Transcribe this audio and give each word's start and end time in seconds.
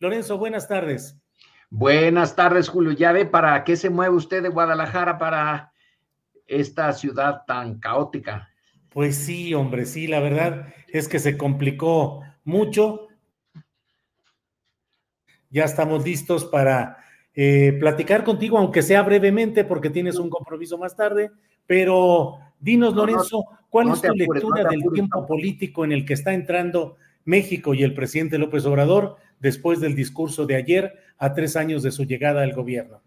Lorenzo, 0.00 0.38
buenas 0.38 0.68
tardes. 0.68 1.20
Buenas 1.70 2.36
tardes, 2.36 2.68
Julio. 2.68 2.92
¿Ya 2.92 3.10
ve 3.10 3.26
para 3.26 3.64
qué 3.64 3.76
se 3.76 3.90
mueve 3.90 4.14
usted 4.14 4.42
de 4.42 4.48
Guadalajara 4.48 5.18
para 5.18 5.72
esta 6.46 6.92
ciudad 6.92 7.42
tan 7.46 7.80
caótica? 7.80 8.48
Pues 8.90 9.16
sí, 9.16 9.52
hombre, 9.54 9.86
sí, 9.86 10.06
la 10.06 10.20
verdad 10.20 10.72
es 10.86 11.08
que 11.08 11.18
se 11.18 11.36
complicó 11.36 12.22
mucho. 12.44 13.08
Ya 15.50 15.64
estamos 15.64 16.04
listos 16.04 16.44
para 16.44 16.98
eh, 17.34 17.76
platicar 17.80 18.22
contigo, 18.22 18.56
aunque 18.56 18.82
sea 18.82 19.02
brevemente, 19.02 19.64
porque 19.64 19.90
tienes 19.90 20.16
un 20.16 20.30
compromiso 20.30 20.78
más 20.78 20.96
tarde. 20.96 21.32
Pero 21.66 22.38
dinos, 22.60 22.94
No, 22.94 23.00
no, 23.00 23.06
Lorenzo, 23.06 23.44
¿cuál 23.68 23.88
no 23.88 23.94
es 23.94 24.00
tu 24.00 24.06
apures, 24.06 24.28
no 24.28 24.34
lectura 24.34 24.70
del 24.70 24.84
tiempo 24.94 25.26
político 25.26 25.84
en 25.84 25.90
el 25.90 26.06
que 26.06 26.14
está 26.14 26.32
entrando 26.32 26.96
México 27.24 27.74
y 27.74 27.82
el 27.82 27.94
presidente 27.94 28.38
López 28.38 28.64
Obrador 28.64 29.16
después 29.40 29.80
del 29.80 29.94
discurso 29.94 30.46
de 30.46 30.56
ayer 30.56 30.98
a 31.18 31.32
tres 31.34 31.56
años 31.56 31.82
de 31.82 31.90
su 31.90 32.04
llegada 32.04 32.42
al 32.42 32.54
gobierno? 32.54 33.02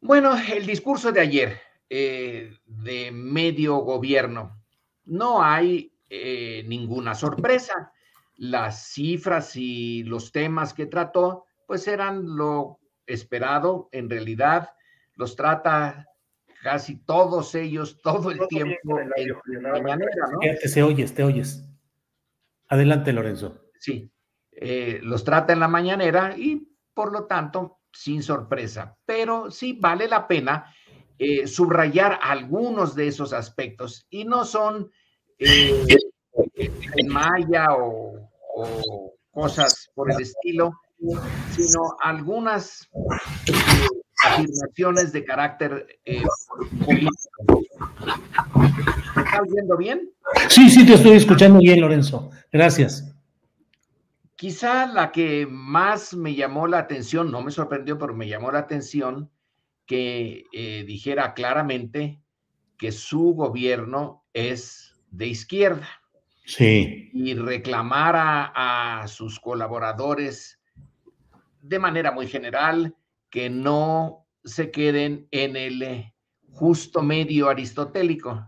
Bueno, 0.00 0.34
el 0.36 0.66
discurso 0.66 1.12
de 1.12 1.20
ayer 1.20 1.58
eh, 1.92 2.56
de 2.66 3.10
medio 3.10 3.78
gobierno, 3.78 4.62
no 5.06 5.42
hay 5.42 5.92
eh, 6.08 6.64
ninguna 6.68 7.16
sorpresa. 7.16 7.92
Las 8.36 8.92
cifras 8.92 9.56
y 9.56 10.04
los 10.04 10.30
temas 10.30 10.72
que 10.72 10.86
trató, 10.86 11.46
pues 11.66 11.88
eran 11.88 12.36
lo 12.36 12.78
esperado. 13.06 13.88
En 13.90 14.08
realidad, 14.08 14.70
los 15.16 15.34
trata 15.34 16.06
casi 16.62 16.96
todos 16.96 17.54
ellos 17.54 18.00
todo 18.02 18.30
el 18.30 18.46
tiempo 18.48 18.98
oyes, 20.82 21.12
te 21.12 21.24
oyes. 21.24 21.64
Adelante, 22.68 23.12
Lorenzo. 23.12 23.64
Sí, 23.78 24.12
eh, 24.60 25.00
los 25.02 25.24
trata 25.24 25.52
en 25.52 25.60
la 25.60 25.68
mañanera 25.68 26.36
y 26.36 26.68
por 26.94 27.12
lo 27.12 27.24
tanto 27.24 27.80
sin 27.92 28.22
sorpresa, 28.22 28.96
pero 29.04 29.50
sí 29.50 29.78
vale 29.80 30.06
la 30.06 30.28
pena 30.28 30.72
eh, 31.18 31.46
subrayar 31.46 32.18
algunos 32.22 32.94
de 32.94 33.08
esos 33.08 33.32
aspectos 33.32 34.06
y 34.10 34.24
no 34.24 34.44
son 34.44 34.90
eh, 35.38 35.86
en 36.96 37.08
maya 37.08 37.66
o, 37.78 38.28
cosas 39.30 39.90
por 39.94 40.12
el 40.12 40.20
estilo, 40.20 40.72
sino 41.56 41.96
algunas 42.02 42.88
eh, 43.46 43.52
afirmaciones 44.26 45.12
de 45.12 45.24
carácter 45.24 46.00
eh, 46.04 46.22
político. 46.84 47.62
¿Me 49.16 49.22
¿Está 49.22 49.42
oyendo 49.42 49.76
bien? 49.76 50.10
Sí, 50.48 50.68
sí, 50.68 50.84
te 50.84 50.94
estoy 50.94 51.12
escuchando 51.12 51.58
bien, 51.58 51.80
Lorenzo. 51.80 52.30
Gracias. 52.52 53.09
Quizá 54.40 54.86
la 54.86 55.12
que 55.12 55.46
más 55.46 56.14
me 56.14 56.34
llamó 56.34 56.66
la 56.66 56.78
atención, 56.78 57.30
no 57.30 57.42
me 57.42 57.50
sorprendió, 57.50 57.98
pero 57.98 58.14
me 58.14 58.26
llamó 58.26 58.50
la 58.50 58.60
atención 58.60 59.30
que 59.84 60.46
eh, 60.54 60.82
dijera 60.86 61.34
claramente 61.34 62.22
que 62.78 62.90
su 62.90 63.34
gobierno 63.34 64.24
es 64.32 64.98
de 65.10 65.26
izquierda 65.26 65.86
Sí. 66.46 67.10
y 67.12 67.34
reclamara 67.34 68.50
a 68.56 69.06
sus 69.08 69.38
colaboradores 69.38 70.58
de 71.60 71.78
manera 71.78 72.10
muy 72.10 72.26
general 72.26 72.96
que 73.28 73.50
no 73.50 74.26
se 74.42 74.70
queden 74.70 75.28
en 75.32 75.54
el 75.54 76.14
justo 76.50 77.02
medio 77.02 77.50
aristotélico, 77.50 78.46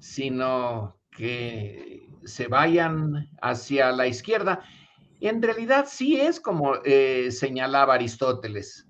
sino 0.00 0.98
que 1.10 2.10
se 2.24 2.46
vayan 2.46 3.30
hacia 3.40 3.90
la 3.90 4.06
izquierda. 4.06 4.62
En 5.24 5.40
realidad 5.40 5.86
sí 5.88 6.20
es 6.20 6.38
como 6.38 6.74
eh, 6.84 7.30
señalaba 7.30 7.94
Aristóteles. 7.94 8.86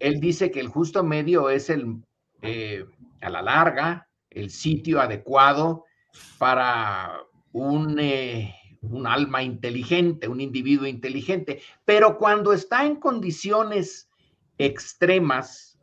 Él 0.00 0.18
dice 0.18 0.50
que 0.50 0.58
el 0.58 0.66
justo 0.66 1.04
medio 1.04 1.48
es 1.48 1.70
el, 1.70 2.02
eh, 2.42 2.84
a 3.20 3.30
la 3.30 3.40
larga, 3.40 4.08
el 4.30 4.50
sitio 4.50 5.00
adecuado 5.00 5.84
para 6.38 7.20
un, 7.52 8.00
eh, 8.00 8.52
un 8.80 9.06
alma 9.06 9.44
inteligente, 9.44 10.26
un 10.26 10.40
individuo 10.40 10.88
inteligente, 10.88 11.62
pero 11.84 12.18
cuando 12.18 12.52
está 12.52 12.84
en 12.84 12.96
condiciones 12.96 14.10
extremas, 14.58 15.78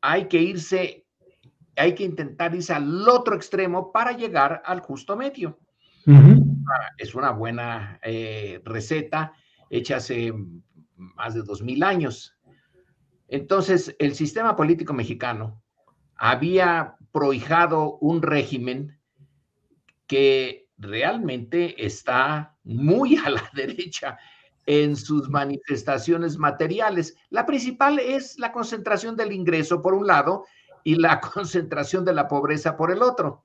hay 0.00 0.28
que 0.28 0.40
irse, 0.40 1.04
hay 1.74 1.96
que 1.96 2.04
intentar 2.04 2.54
irse 2.54 2.72
al 2.72 3.08
otro 3.08 3.34
extremo 3.34 3.90
para 3.90 4.12
llegar 4.12 4.62
al 4.64 4.78
justo 4.78 5.16
medio. 5.16 5.58
Es 6.96 7.14
una 7.14 7.30
buena 7.30 7.98
eh, 8.02 8.60
receta 8.64 9.32
hecha 9.70 9.96
hace 9.96 10.32
más 10.96 11.34
de 11.34 11.42
dos 11.42 11.62
mil 11.62 11.82
años. 11.82 12.36
Entonces, 13.28 13.94
el 13.98 14.14
sistema 14.14 14.56
político 14.56 14.92
mexicano 14.94 15.62
había 16.16 16.96
prohijado 17.12 17.98
un 17.98 18.22
régimen 18.22 18.98
que 20.06 20.68
realmente 20.78 21.84
está 21.84 22.56
muy 22.64 23.16
a 23.16 23.30
la 23.30 23.50
derecha 23.54 24.18
en 24.66 24.96
sus 24.96 25.28
manifestaciones 25.30 26.36
materiales. 26.36 27.16
La 27.30 27.46
principal 27.46 27.98
es 27.98 28.38
la 28.38 28.52
concentración 28.52 29.16
del 29.16 29.32
ingreso 29.32 29.80
por 29.80 29.94
un 29.94 30.06
lado 30.06 30.44
y 30.84 30.96
la 30.96 31.20
concentración 31.34 32.04
de 32.04 32.14
la 32.14 32.28
pobreza 32.28 32.76
por 32.76 32.90
el 32.90 33.02
otro. 33.02 33.44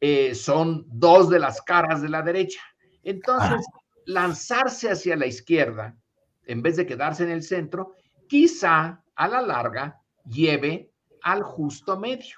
Eh, 0.00 0.34
son 0.34 0.84
dos 0.88 1.30
de 1.30 1.38
las 1.38 1.62
caras 1.62 2.02
de 2.02 2.08
la 2.08 2.22
derecha. 2.22 2.60
Entonces, 3.02 3.64
lanzarse 4.04 4.90
hacia 4.90 5.16
la 5.16 5.26
izquierda, 5.26 5.96
en 6.44 6.62
vez 6.62 6.76
de 6.76 6.86
quedarse 6.86 7.24
en 7.24 7.30
el 7.30 7.42
centro, 7.42 7.94
quizá 8.28 9.02
a 9.14 9.28
la 9.28 9.40
larga 9.40 10.00
lleve 10.24 10.90
al 11.22 11.42
justo 11.42 11.98
medio. 11.98 12.36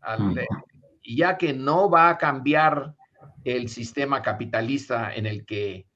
Al, 0.00 0.38
eh, 0.38 0.46
ya 1.04 1.36
que 1.36 1.52
no 1.52 1.90
va 1.90 2.10
a 2.10 2.18
cambiar 2.18 2.94
el 3.44 3.68
sistema 3.68 4.22
capitalista 4.22 5.14
en 5.14 5.26
el 5.26 5.44
que 5.44 5.86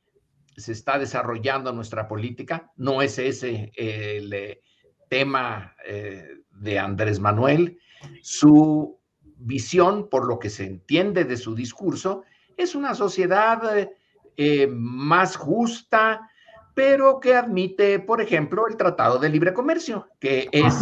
se 0.57 0.73
está 0.73 0.99
desarrollando 0.99 1.73
nuestra 1.73 2.09
política, 2.09 2.73
no 2.77 3.03
es 3.03 3.19
ese 3.19 3.73
eh, 3.77 4.17
el 4.19 4.33
eh, 4.33 4.63
tema 5.09 5.75
de 6.51 6.79
Andrés 6.79 7.21
Manuel. 7.21 7.79
Su 8.23 8.96
visión, 9.39 10.09
por 10.09 10.27
lo 10.27 10.39
que 10.39 10.51
se 10.51 10.65
entiende 10.65 11.25
de 11.25 11.37
su 11.37 11.55
discurso, 11.55 12.25
es 12.57 12.75
una 12.75 12.95
sociedad 12.95 13.89
eh, 14.37 14.67
más 14.71 15.37
justa, 15.37 16.31
pero 16.75 17.21
que 17.21 17.35
admite, 17.35 17.99
por 18.01 18.21
ejemplo, 18.21 18.67
el 18.69 18.77
Tratado 18.77 19.19
de 19.19 19.29
Libre 19.29 19.55
Comercio, 19.55 20.09
que 20.21 20.49
es 20.53 20.75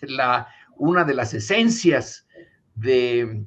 la, 0.00 0.48
una 0.76 1.04
de 1.04 1.14
las 1.14 1.34
esencias 1.34 2.26
de, 2.74 3.44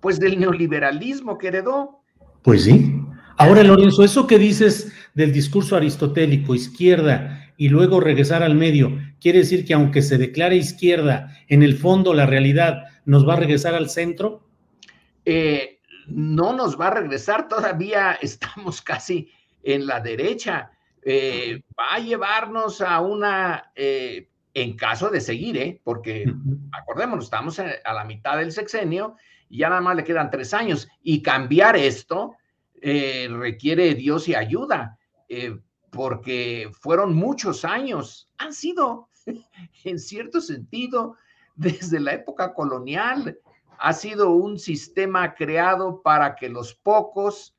pues, 0.00 0.18
del 0.18 0.38
neoliberalismo 0.38 1.38
que 1.38 1.48
heredó. 1.48 2.00
Pues 2.42 2.64
sí. 2.64 3.00
Ahora, 3.36 3.64
Lorenzo, 3.64 4.04
eso 4.04 4.26
que 4.26 4.38
dices 4.38 4.92
del 5.14 5.32
discurso 5.32 5.76
aristotélico, 5.76 6.54
izquierda, 6.54 7.43
y 7.56 7.68
luego 7.68 8.00
regresar 8.00 8.42
al 8.42 8.54
medio, 8.54 8.98
quiere 9.20 9.40
decir 9.40 9.64
que 9.64 9.74
aunque 9.74 10.02
se 10.02 10.18
declare 10.18 10.56
izquierda, 10.56 11.36
en 11.48 11.62
el 11.62 11.76
fondo 11.76 12.14
la 12.14 12.26
realidad 12.26 12.84
nos 13.04 13.28
va 13.28 13.34
a 13.34 13.40
regresar 13.40 13.74
al 13.74 13.90
centro? 13.90 14.46
Eh, 15.24 15.80
no 16.06 16.52
nos 16.52 16.78
va 16.78 16.88
a 16.88 16.94
regresar, 16.94 17.48
todavía 17.48 18.12
estamos 18.22 18.82
casi 18.82 19.30
en 19.62 19.86
la 19.86 20.00
derecha. 20.00 20.70
Eh, 21.02 21.62
va 21.78 21.94
a 21.94 21.98
llevarnos 21.98 22.80
a 22.80 23.00
una, 23.00 23.72
eh, 23.74 24.28
en 24.54 24.76
caso 24.76 25.10
de 25.10 25.20
seguir, 25.20 25.56
¿eh? 25.58 25.80
porque 25.82 26.32
acordémonos, 26.72 27.24
estamos 27.24 27.58
a 27.58 27.92
la 27.92 28.04
mitad 28.04 28.38
del 28.38 28.52
sexenio 28.52 29.16
y 29.48 29.58
ya 29.58 29.68
nada 29.68 29.80
más 29.80 29.96
le 29.96 30.04
quedan 30.04 30.30
tres 30.30 30.54
años 30.54 30.88
y 31.02 31.22
cambiar 31.22 31.76
esto 31.76 32.36
requiere 32.80 33.94
Dios 33.94 34.28
y 34.28 34.34
ayuda, 34.34 34.98
porque 35.94 36.70
fueron 36.80 37.14
muchos 37.14 37.64
años, 37.64 38.28
han 38.38 38.52
sido 38.52 39.08
en 39.84 39.98
cierto 39.98 40.40
sentido 40.40 41.16
desde 41.56 42.00
la 42.00 42.14
época 42.14 42.52
colonial, 42.52 43.38
ha 43.78 43.92
sido 43.92 44.30
un 44.30 44.58
sistema 44.58 45.34
creado 45.34 46.02
para 46.02 46.34
que 46.34 46.48
los 46.48 46.74
pocos 46.74 47.54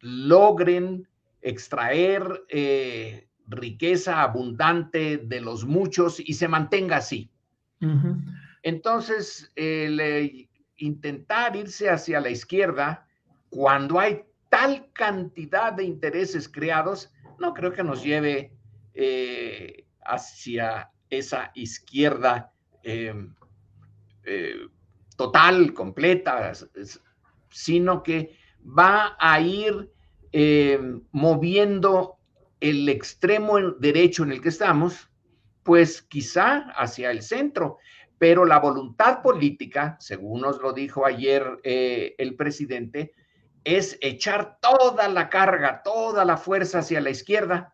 logren 0.00 1.08
extraer 1.40 2.44
eh, 2.50 3.26
riqueza 3.46 4.20
abundante 4.20 5.16
de 5.16 5.40
los 5.40 5.64
muchos 5.64 6.20
y 6.20 6.34
se 6.34 6.48
mantenga 6.48 6.98
así. 6.98 7.30
Entonces, 8.62 9.50
el 9.56 10.48
intentar 10.76 11.56
irse 11.56 11.88
hacia 11.88 12.20
la 12.20 12.28
izquierda 12.28 13.08
cuando 13.48 13.98
hay 13.98 14.22
tal 14.62 14.92
cantidad 14.92 15.72
de 15.72 15.82
intereses 15.82 16.48
creados, 16.48 17.12
no 17.40 17.52
creo 17.52 17.72
que 17.72 17.82
nos 17.82 18.04
lleve 18.04 18.52
eh, 18.94 19.86
hacia 20.04 20.88
esa 21.10 21.50
izquierda 21.54 22.52
em, 22.84 23.34
eh, 24.24 24.68
total, 25.16 25.74
completa, 25.74 26.52
sino 27.50 28.04
que 28.04 28.36
va 28.64 29.16
a 29.18 29.40
ir 29.40 29.90
eh, 30.30 30.80
moviendo 31.10 32.18
el 32.60 32.88
extremo 32.88 33.58
derecho 33.80 34.22
en 34.22 34.30
el 34.30 34.40
que 34.40 34.50
estamos, 34.50 35.10
pues 35.64 36.02
quizá 36.02 36.70
hacia 36.76 37.10
el 37.10 37.22
centro, 37.22 37.78
pero 38.16 38.44
la 38.44 38.60
voluntad 38.60 39.22
política, 39.22 39.96
según 39.98 40.42
nos 40.42 40.60
lo 40.60 40.72
dijo 40.72 41.04
ayer 41.04 41.58
eh, 41.64 42.14
el 42.18 42.36
presidente, 42.36 43.12
es 43.64 43.98
echar 44.00 44.58
toda 44.60 45.08
la 45.08 45.28
carga, 45.28 45.82
toda 45.82 46.24
la 46.24 46.36
fuerza 46.36 46.80
hacia 46.80 47.00
la 47.00 47.10
izquierda. 47.10 47.72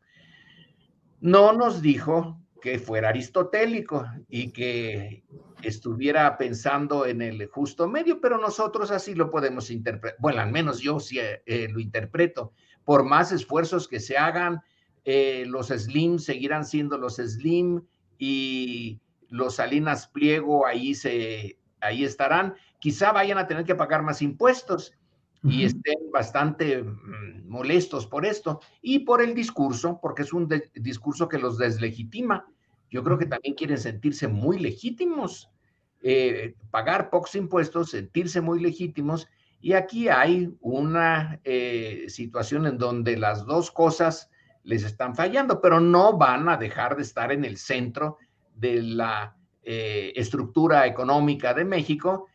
No 1.20 1.52
nos 1.52 1.82
dijo 1.82 2.40
que 2.60 2.78
fuera 2.78 3.08
aristotélico 3.10 4.06
y 4.28 4.50
que 4.52 5.24
estuviera 5.62 6.36
pensando 6.36 7.06
en 7.06 7.22
el 7.22 7.46
justo 7.48 7.88
medio, 7.88 8.20
pero 8.20 8.38
nosotros 8.38 8.90
así 8.90 9.14
lo 9.14 9.30
podemos 9.30 9.70
interpretar. 9.70 10.18
Bueno, 10.20 10.40
al 10.40 10.50
menos 10.50 10.80
yo 10.80 11.00
sí 11.00 11.18
eh, 11.20 11.68
lo 11.70 11.80
interpreto. 11.80 12.52
Por 12.84 13.04
más 13.04 13.32
esfuerzos 13.32 13.88
que 13.88 14.00
se 14.00 14.16
hagan, 14.16 14.60
eh, 15.04 15.44
los 15.46 15.68
Slim 15.68 16.18
seguirán 16.18 16.64
siendo 16.64 16.98
los 16.98 17.16
Slim 17.16 17.82
y 18.18 19.00
los 19.28 19.56
Salinas 19.56 20.08
Pliego 20.08 20.66
ahí, 20.66 20.94
se, 20.94 21.58
ahí 21.80 22.04
estarán. 22.04 22.54
Quizá 22.78 23.12
vayan 23.12 23.38
a 23.38 23.46
tener 23.46 23.64
que 23.64 23.74
pagar 23.74 24.02
más 24.02 24.22
impuestos 24.22 24.97
y 25.44 25.64
estén 25.64 26.10
bastante 26.12 26.82
mm, 26.82 27.48
molestos 27.48 28.06
por 28.06 28.26
esto 28.26 28.60
y 28.82 29.00
por 29.00 29.22
el 29.22 29.34
discurso, 29.34 29.98
porque 30.02 30.22
es 30.22 30.32
un 30.32 30.48
discurso 30.74 31.28
que 31.28 31.38
los 31.38 31.58
deslegitima. 31.58 32.46
Yo 32.90 33.04
creo 33.04 33.18
que 33.18 33.26
también 33.26 33.54
quieren 33.54 33.78
sentirse 33.78 34.26
muy 34.28 34.58
legítimos, 34.58 35.50
eh, 36.02 36.54
pagar 36.70 37.10
pocos 37.10 37.34
impuestos, 37.34 37.90
sentirse 37.90 38.40
muy 38.40 38.60
legítimos. 38.60 39.28
Y 39.60 39.72
aquí 39.72 40.08
hay 40.08 40.54
una 40.60 41.40
eh, 41.44 42.06
situación 42.08 42.66
en 42.66 42.78
donde 42.78 43.16
las 43.16 43.44
dos 43.44 43.70
cosas 43.70 44.30
les 44.64 44.84
están 44.84 45.14
fallando, 45.14 45.60
pero 45.60 45.80
no 45.80 46.16
van 46.16 46.48
a 46.48 46.56
dejar 46.56 46.96
de 46.96 47.02
estar 47.02 47.32
en 47.32 47.44
el 47.44 47.56
centro 47.56 48.18
de 48.54 48.82
la 48.82 49.36
eh, 49.62 50.12
estructura 50.16 50.86
económica 50.86 51.54
de 51.54 51.64
México 51.64 52.26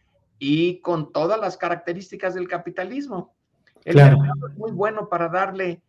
y 0.43 0.81
con 0.81 1.13
todas 1.13 1.39
las 1.39 1.55
características 1.55 2.33
del 2.33 2.49
capitalismo. 2.49 3.33
El 3.85 3.95
mercado 3.95 4.49
es 4.51 4.57
muy 4.57 4.71
bueno 4.71 5.07
para 5.07 5.29
darle, 5.29 5.81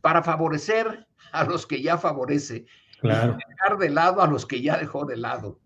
para 0.00 0.24
favorecer 0.24 1.06
a 1.30 1.44
los 1.44 1.64
que 1.64 1.80
ya 1.80 1.96
favorece. 1.96 2.66
Claro. 3.00 3.38
dejar 3.48 3.78
de 3.78 3.88
lado 3.88 4.20
a 4.20 4.26
los 4.26 4.44
que 4.44 4.60
ya 4.60 4.76
dejó 4.76 5.06
de 5.06 5.16
lado. 5.16 5.60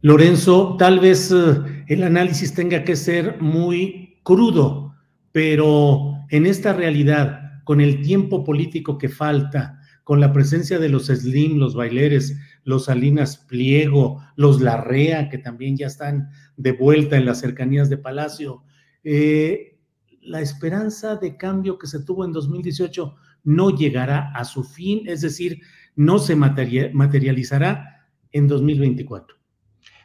Lorenzo, 0.00 0.76
tal 0.78 1.00
vez 1.00 1.30
eh, 1.32 1.84
el 1.88 2.02
análisis 2.04 2.54
tenga 2.54 2.84
que 2.84 2.96
ser 2.96 3.42
muy 3.42 4.20
crudo, 4.22 4.94
pero 5.32 6.14
en 6.30 6.46
esta 6.46 6.72
realidad, 6.72 7.62
con 7.64 7.80
el 7.80 8.00
tiempo 8.00 8.44
político 8.44 8.96
que 8.96 9.08
falta, 9.08 9.80
con 10.04 10.20
la 10.20 10.32
presencia 10.32 10.78
de 10.78 10.88
los 10.88 11.08
Slim, 11.08 11.58
los 11.58 11.74
Baileres, 11.74 12.38
los 12.68 12.84
Salinas 12.84 13.38
Pliego, 13.38 14.22
los 14.36 14.60
Larrea, 14.60 15.30
que 15.30 15.38
también 15.38 15.78
ya 15.78 15.86
están 15.86 16.28
de 16.58 16.72
vuelta 16.72 17.16
en 17.16 17.24
las 17.24 17.40
cercanías 17.40 17.88
de 17.88 17.96
Palacio, 17.96 18.62
eh, 19.04 19.78
la 20.20 20.42
esperanza 20.42 21.16
de 21.16 21.38
cambio 21.38 21.78
que 21.78 21.86
se 21.86 22.04
tuvo 22.04 22.26
en 22.26 22.32
2018 22.32 23.16
no 23.44 23.70
llegará 23.70 24.32
a 24.34 24.44
su 24.44 24.64
fin, 24.64 25.04
es 25.06 25.22
decir, 25.22 25.62
no 25.96 26.18
se 26.18 26.36
materializará 26.36 28.06
en 28.32 28.46
2024. 28.48 29.38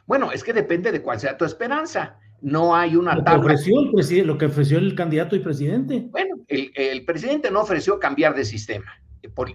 Bueno, 0.06 0.32
es 0.32 0.42
que 0.42 0.54
depende 0.54 0.90
de 0.90 1.02
cuál 1.02 1.20
sea 1.20 1.36
tu 1.36 1.44
esperanza. 1.44 2.18
No 2.40 2.74
hay 2.74 2.96
una 2.96 3.14
lo 3.14 3.24
que 3.24 3.32
ofreció 3.32 3.78
el 3.82 3.90
presidente, 3.90 4.26
lo 4.26 4.38
que 4.38 4.46
ofreció 4.46 4.78
el 4.78 4.94
candidato 4.94 5.36
y 5.36 5.40
presidente. 5.40 6.08
Bueno, 6.10 6.36
el, 6.48 7.04
presidente 7.04 7.50
no 7.50 7.60
ofreció 7.60 7.98
cambiar 7.98 8.34
de 8.34 8.46
sistema 8.46 8.90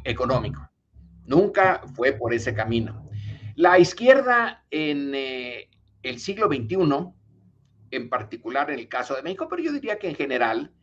económico. 0.04 0.69
Nunca 1.30 1.84
fue 1.94 2.14
por 2.14 2.34
ese 2.34 2.56
camino. 2.56 3.08
La 3.56 3.78
izquierda 3.78 4.66
en 4.72 5.14
eh, 5.14 5.70
el 6.02 6.20
siglo 6.20 6.48
XXI, 6.48 7.14
en 7.92 8.10
particular 8.10 8.72
en 8.72 8.80
el 8.80 8.88
caso 8.88 9.16
de 9.16 9.22
México, 9.22 9.48
pero 9.48 9.62
yo 9.62 9.72
diría 9.72 10.00
que 10.00 10.10
en 10.10 10.16
general, 10.16 10.74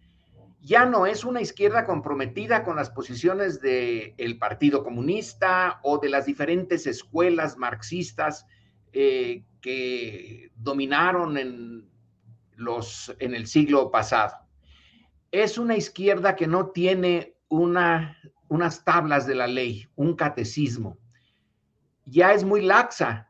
ya 0.61 0.87
no 0.87 1.05
es 1.05 1.25
una 1.25 1.41
izquierda 1.41 1.85
comprometida 1.85 2.63
con 2.63 2.77
las 2.77 2.91
posiciones 2.91 3.61
del 3.61 4.39
Partido 4.39 4.85
Comunista 4.85 5.81
o 5.83 5.99
de 5.99 6.11
las 6.11 6.27
diferentes 6.27 6.87
escuelas 6.87 7.57
marxistas 7.57 8.47
eh, 8.93 9.43
que 9.61 10.53
dominaron 10.55 11.39
en, 11.39 11.91
los, 12.55 13.13
en 13.19 13.35
el 13.35 13.49
siglo 13.49 13.91
pasado. 13.91 14.37
Es 15.33 15.59
una 15.59 15.77
izquierda 15.77 16.37
que 16.37 16.47
no 16.47 16.71
tiene 16.71 17.35
una, 17.49 18.17
unas 18.49 18.85
tablas 18.85 19.27
de 19.27 19.35
la 19.35 19.47
ley, 19.47 19.89
un 19.97 20.15
catecismo. 20.15 20.97
Ya 22.05 22.33
es 22.33 22.45
muy 22.45 22.63
laxa 22.63 23.27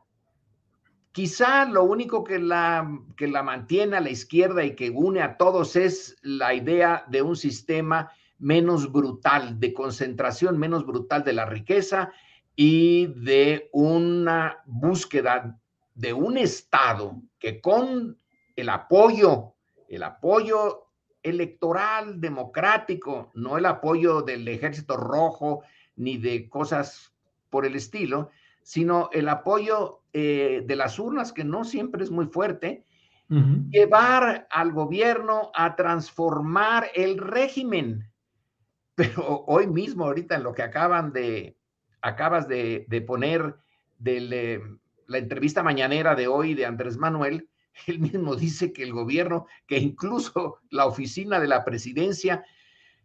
Quizá 1.17 1.65
lo 1.65 1.83
único 1.83 2.23
que 2.23 2.37
la, 2.37 2.87
que 3.15 3.27
la 3.27 3.41
mantiene 3.41 3.97
a 3.97 4.01
la 4.01 4.11
izquierda 4.11 4.63
y 4.63 4.75
que 4.75 4.91
une 4.91 5.23
a 5.23 5.35
todos 5.35 5.75
es 5.75 6.15
la 6.21 6.53
idea 6.53 7.05
de 7.07 7.23
un 7.23 7.35
sistema 7.35 8.11
menos 8.37 8.91
brutal, 8.91 9.59
de 9.59 9.73
concentración 9.73 10.59
menos 10.59 10.85
brutal 10.85 11.23
de 11.23 11.33
la 11.33 11.47
riqueza 11.47 12.11
y 12.55 13.07
de 13.07 13.67
una 13.71 14.61
búsqueda 14.67 15.59
de 15.95 16.13
un 16.13 16.37
Estado 16.37 17.19
que 17.39 17.61
con 17.61 18.19
el 18.55 18.69
apoyo, 18.69 19.55
el 19.89 20.03
apoyo 20.03 20.86
electoral 21.27 22.19
democrático, 22.19 23.31
no 23.35 23.57
el 23.57 23.65
apoyo 23.65 24.21
del 24.21 24.47
ejército 24.47 24.97
rojo 24.97 25.63
ni 25.95 26.17
de 26.17 26.49
cosas 26.49 27.13
por 27.49 27.65
el 27.65 27.75
estilo, 27.75 28.29
sino 28.61 29.09
el 29.13 29.29
apoyo 29.29 30.01
eh, 30.13 30.63
de 30.65 30.75
las 30.75 30.99
urnas, 30.99 31.31
que 31.31 31.43
no 31.43 31.63
siempre 31.63 32.03
es 32.03 32.11
muy 32.11 32.25
fuerte, 32.25 32.83
llevar 33.29 34.47
al 34.49 34.71
gobierno 34.71 35.51
a 35.53 35.75
transformar 35.75 36.87
el 36.95 37.17
régimen. 37.17 38.09
Pero 38.95 39.43
hoy 39.47 39.67
mismo, 39.67 40.05
ahorita 40.05 40.35
en 40.35 40.43
lo 40.43 40.53
que 40.53 40.63
acaban 40.63 41.11
de, 41.11 41.57
acabas 42.01 42.47
de, 42.47 43.03
poner 43.05 43.55
de 43.99 44.61
la 45.07 45.17
entrevista 45.17 45.61
mañanera 45.61 46.15
de 46.15 46.27
hoy 46.27 46.53
de 46.53 46.65
Andrés 46.65 46.97
Manuel, 46.97 47.49
él 47.85 47.99
mismo 47.99 48.35
dice 48.35 48.73
que 48.73 48.83
el 48.83 48.93
gobierno, 48.93 49.47
que 49.67 49.77
incluso 49.77 50.59
la 50.69 50.85
oficina 50.85 51.39
de 51.39 51.47
la 51.47 51.63
presidencia 51.63 52.43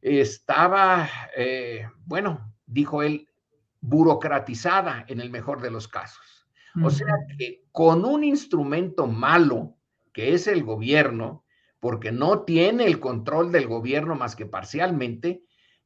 estaba, 0.00 1.08
eh, 1.36 1.86
bueno, 2.04 2.54
dijo 2.66 3.02
él, 3.02 3.28
burocratizada 3.80 5.04
en 5.08 5.20
el 5.20 5.30
mejor 5.30 5.60
de 5.60 5.70
los 5.70 5.88
casos. 5.88 6.46
O 6.82 6.88
sea 6.88 7.14
que 7.36 7.64
con 7.70 8.06
un 8.06 8.24
instrumento 8.24 9.06
malo, 9.06 9.76
que 10.12 10.32
es 10.32 10.46
el 10.46 10.64
gobierno, 10.64 11.44
porque 11.80 12.12
no 12.12 12.44
tiene 12.44 12.86
el 12.86 12.98
control 12.98 13.52
del 13.52 13.66
gobierno 13.66 14.14
más 14.14 14.36
que 14.36 14.46
parcialmente, 14.46 15.42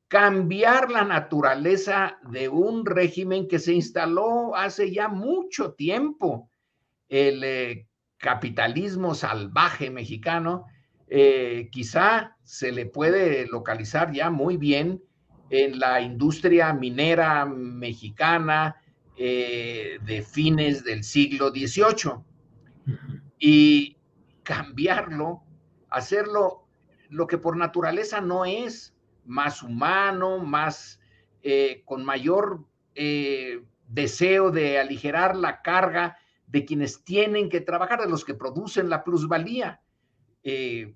cambiar 0.09 0.91
la 0.91 1.05
naturaleza 1.05 2.19
de 2.31 2.49
un 2.49 2.87
régimen 2.87 3.49
que 3.49 3.59
se 3.59 3.73
instaló 3.73 4.55
hace 4.55 4.93
ya 4.93 5.09
mucho 5.09 5.73
tiempo, 5.73 6.51
el 7.09 7.43
eh, 7.43 7.86
capitalismo 8.19 9.15
salvaje 9.15 9.91
mexicano, 9.91 10.67
eh, 11.09 11.69
quizá 11.71 12.37
se 12.43 12.73
le 12.73 12.87
puede 12.87 13.47
localizar 13.47 14.13
ya 14.13 14.31
muy 14.31 14.57
bien 14.57 15.03
en 15.51 15.79
la 15.79 16.01
industria 16.01 16.73
minera 16.73 17.45
mexicana 17.45 18.77
eh, 19.17 19.99
de 20.05 20.23
fines 20.23 20.83
del 20.85 21.05
siglo 21.05 21.51
XVIII. 21.51 22.25
Y 23.39 23.97
cambiarlo 24.43 25.43
hacerlo 25.91 26.67
lo 27.09 27.27
que 27.27 27.39
por 27.39 27.57
naturaleza 27.57 28.21
no 28.21 28.45
es, 28.45 28.95
más 29.25 29.63
humano, 29.63 30.39
más 30.39 31.01
eh, 31.43 31.83
con 31.85 32.05
mayor 32.05 32.65
deseo 33.89 34.51
de 34.51 34.79
aligerar 34.79 35.37
la 35.37 35.61
carga 35.61 36.17
de 36.47 36.65
quienes 36.65 37.05
tienen 37.05 37.49
que 37.49 37.61
trabajar, 37.61 38.01
de 38.01 38.09
los 38.09 38.25
que 38.25 38.35
producen 38.35 38.89
la 38.89 39.05
plusvalía. 39.05 39.81
Eh, 40.43 40.95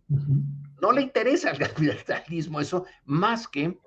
no 0.80 0.92
le 0.92 1.02
interesa 1.02 1.50
al 1.50 1.59
capitalismo 1.59 2.61
eso, 2.61 2.85
más 3.04 3.49
que 3.49 3.78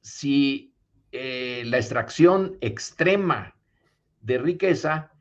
si 0.00 0.70
la 1.12 1.76
extracción 1.78 2.58
extrema 2.60 3.54
de 4.20 4.38
riqueza 4.38 5.12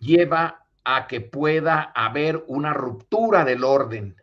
lleva 0.00 0.62
a 0.84 1.06
que 1.06 1.20
pueda 1.20 1.92
haber 1.94 2.44
una 2.48 2.72
ruptura 2.72 3.44
del 3.44 3.64
orden 3.64 4.16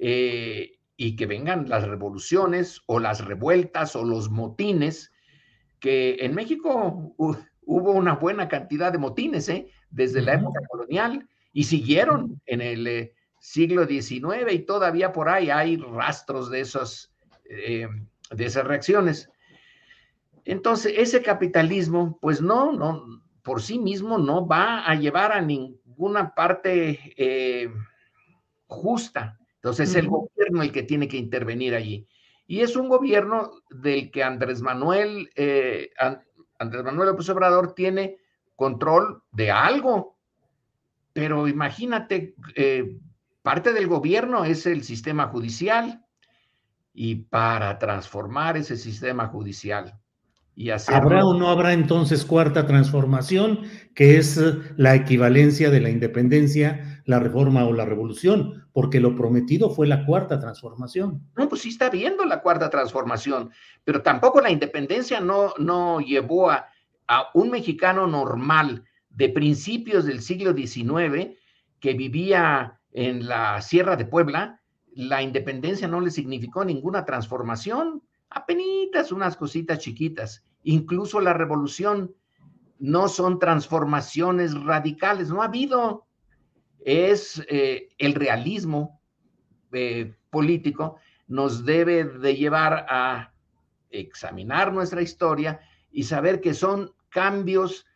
eh, 0.00 0.78
y 0.96 1.16
que 1.16 1.26
vengan 1.26 1.68
las 1.68 1.86
revoluciones 1.86 2.80
o 2.86 2.98
las 3.00 3.24
revueltas 3.24 3.96
o 3.96 4.04
los 4.04 4.30
motines, 4.30 5.12
que 5.78 6.16
en 6.20 6.34
México 6.34 7.14
hubo 7.16 7.92
una 7.92 8.14
buena 8.14 8.48
cantidad 8.48 8.92
de 8.92 8.98
motines 8.98 9.48
¿eh? 9.48 9.68
Desde 9.90 10.22
la 10.22 10.34
época 10.34 10.60
colonial 10.68 11.28
y 11.52 11.64
siguieron 11.64 12.40
en 12.46 12.60
el 12.60 12.86
eh, 12.86 13.14
siglo 13.38 13.86
XIX 13.86 14.52
y 14.52 14.60
todavía 14.60 15.12
por 15.12 15.28
ahí 15.28 15.50
hay 15.50 15.76
rastros 15.76 16.50
de, 16.50 16.60
esos, 16.60 17.12
de 17.44 17.88
esas 18.44 18.64
reacciones. 18.64 19.30
Entonces, 20.44 20.94
ese 20.96 21.22
capitalismo, 21.22 22.18
pues 22.20 22.40
no, 22.40 22.72
no, 22.72 23.22
por 23.42 23.62
sí 23.62 23.78
mismo 23.78 24.18
no 24.18 24.46
va 24.46 24.86
a 24.86 24.94
llevar 24.94 25.32
a 25.32 25.40
ningún 25.40 25.80
una 25.96 26.34
parte 26.34 27.14
eh, 27.16 27.70
justa. 28.66 29.38
Entonces, 29.56 29.90
es 29.90 29.96
el 29.96 30.08
gobierno 30.08 30.62
el 30.62 30.72
que 30.72 30.82
tiene 30.82 31.08
que 31.08 31.16
intervenir 31.16 31.74
allí. 31.74 32.06
Y 32.46 32.60
es 32.60 32.76
un 32.76 32.88
gobierno 32.88 33.62
del 33.70 34.10
que 34.10 34.22
Andrés 34.22 34.62
Manuel, 34.62 35.30
eh, 35.34 35.90
Andrés 36.58 36.84
Manuel 36.84 37.08
López 37.10 37.28
Obrador 37.30 37.74
tiene 37.74 38.18
control 38.56 39.22
de 39.32 39.50
algo. 39.50 40.18
Pero 41.12 41.46
imagínate, 41.48 42.34
eh, 42.54 42.98
parte 43.42 43.72
del 43.72 43.86
gobierno 43.86 44.44
es 44.44 44.66
el 44.66 44.82
sistema 44.82 45.28
judicial. 45.28 46.04
Y 46.92 47.16
para 47.16 47.78
transformar 47.78 48.56
ese 48.56 48.76
sistema 48.76 49.28
judicial, 49.28 50.00
¿Habrá 50.88 51.22
o 51.26 51.34
no 51.34 51.50
habrá 51.50 51.74
entonces 51.74 52.24
cuarta 52.24 52.66
transformación, 52.66 53.60
que 53.94 54.16
es 54.16 54.38
eh, 54.38 54.54
la 54.78 54.94
equivalencia 54.94 55.70
de 55.70 55.80
la 55.80 55.90
independencia, 55.90 57.02
la 57.04 57.18
reforma 57.20 57.66
o 57.66 57.74
la 57.74 57.84
revolución? 57.84 58.66
Porque 58.72 58.98
lo 58.98 59.14
prometido 59.14 59.68
fue 59.68 59.86
la 59.86 60.06
cuarta 60.06 60.40
transformación. 60.40 61.20
No, 61.36 61.46
pues 61.50 61.60
sí 61.60 61.68
está 61.68 61.90
viendo 61.90 62.24
la 62.24 62.40
cuarta 62.40 62.70
transformación, 62.70 63.50
pero 63.84 64.00
tampoco 64.00 64.40
la 64.40 64.50
independencia 64.50 65.20
no, 65.20 65.52
no 65.58 66.00
llevó 66.00 66.50
a, 66.50 66.66
a 67.08 67.30
un 67.34 67.50
mexicano 67.50 68.06
normal 68.06 68.84
de 69.10 69.28
principios 69.28 70.04
del 70.04 70.20
siglo 70.20 70.52
XIX 70.54 71.36
que 71.80 71.94
vivía 71.94 72.80
en 72.92 73.26
la 73.26 73.60
Sierra 73.62 73.96
de 73.96 74.06
Puebla, 74.06 74.60
la 74.92 75.22
independencia 75.22 75.86
no 75.86 76.00
le 76.00 76.10
significó 76.10 76.64
ninguna 76.64 77.04
transformación, 77.04 78.02
apenitas 78.30 79.12
unas 79.12 79.36
cositas 79.36 79.78
chiquitas. 79.78 80.44
Incluso 80.62 81.20
la 81.20 81.32
revolución 81.32 82.14
no 82.78 83.08
son 83.08 83.38
transformaciones 83.38 84.54
radicales, 84.54 85.28
no 85.28 85.42
ha 85.42 85.46
habido. 85.46 86.06
Es 86.80 87.44
eh, 87.48 87.88
el 87.98 88.14
realismo 88.14 89.00
eh, 89.72 90.14
político 90.30 90.96
nos 91.26 91.64
debe 91.64 92.04
de 92.04 92.36
llevar 92.36 92.86
a 92.88 93.32
examinar 93.90 94.72
nuestra 94.72 95.02
historia 95.02 95.60
y 95.90 96.04
saber 96.04 96.40
que 96.40 96.54
son 96.54 96.92
cambios 97.08 97.86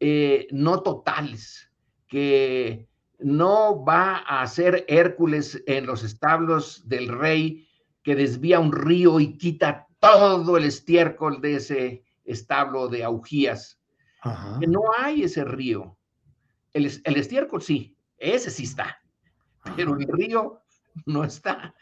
eh, 0.00 0.46
no 0.50 0.82
totales, 0.82 1.70
que 2.06 2.88
no 3.18 3.84
va 3.84 4.18
a 4.18 4.46
ser 4.46 4.84
Hércules 4.88 5.62
en 5.66 5.86
los 5.86 6.04
establos 6.04 6.88
del 6.88 7.08
rey 7.08 7.68
que 8.02 8.14
desvía 8.14 8.60
un 8.60 8.72
río 8.72 9.20
y 9.20 9.36
quita 9.36 9.86
todo 10.00 10.56
el 10.56 10.64
estiércol 10.64 11.40
de 11.40 11.56
ese 11.56 12.04
establo 12.24 12.88
de 12.88 13.04
augías. 13.04 13.80
No 14.24 14.82
hay 14.96 15.24
ese 15.24 15.44
río. 15.44 15.96
El, 16.72 16.86
estiércol 16.86 17.62
sí, 17.62 17.96
ese 18.18 18.50
sí 18.50 18.64
está, 18.64 19.00
pero 19.76 19.96
el 19.96 20.06
río 20.06 20.62
no 21.06 21.24
está. 21.24 21.74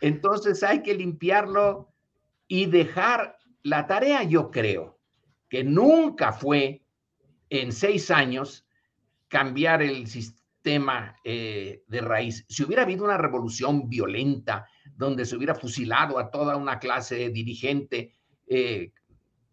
Entonces 0.00 0.62
hay 0.62 0.82
que 0.82 0.94
limpiarlo 0.94 1.92
y 2.46 2.66
dejar 2.66 3.36
la 3.62 3.86
tarea, 3.86 4.22
yo 4.22 4.50
creo, 4.50 4.97
que 5.48 5.64
nunca 5.64 6.32
fue 6.32 6.82
en 7.50 7.72
seis 7.72 8.10
años 8.10 8.66
cambiar 9.28 9.82
el 9.82 10.06
sistema 10.06 11.16
eh, 11.24 11.82
de 11.86 12.00
raíz. 12.00 12.44
Si 12.48 12.62
hubiera 12.64 12.82
habido 12.82 13.04
una 13.04 13.18
revolución 13.18 13.88
violenta, 13.88 14.66
donde 14.96 15.24
se 15.24 15.36
hubiera 15.36 15.54
fusilado 15.54 16.18
a 16.18 16.30
toda 16.30 16.56
una 16.56 16.78
clase 16.78 17.30
dirigente, 17.30 18.14
eh, 18.46 18.92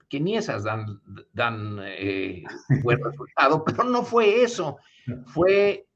que 0.09 0.19
ni 0.19 0.37
esas 0.37 0.63
dan, 0.63 1.01
dan 1.33 1.79
eh, 1.83 2.43
buen 2.83 3.03
resultado, 3.03 3.63
pero 3.65 3.83
no 3.85 4.03
fue 4.03 4.43
eso, 4.43 4.77
fue 5.25 5.87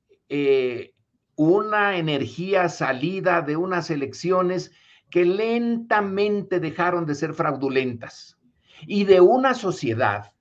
una 1.35 1.97
energía 1.97 2.69
salida 2.69 3.41
de 3.41 3.55
unas 3.55 3.89
elecciones 3.89 4.71
que 5.09 5.25
lentamente 5.25 6.59
dejaron 6.59 7.05
de 7.05 7.15
ser 7.15 7.33
fraudulentas 7.33 8.38
y 8.88 9.05
de 9.05 9.21
una 9.21 9.53
sociedad 9.53 10.31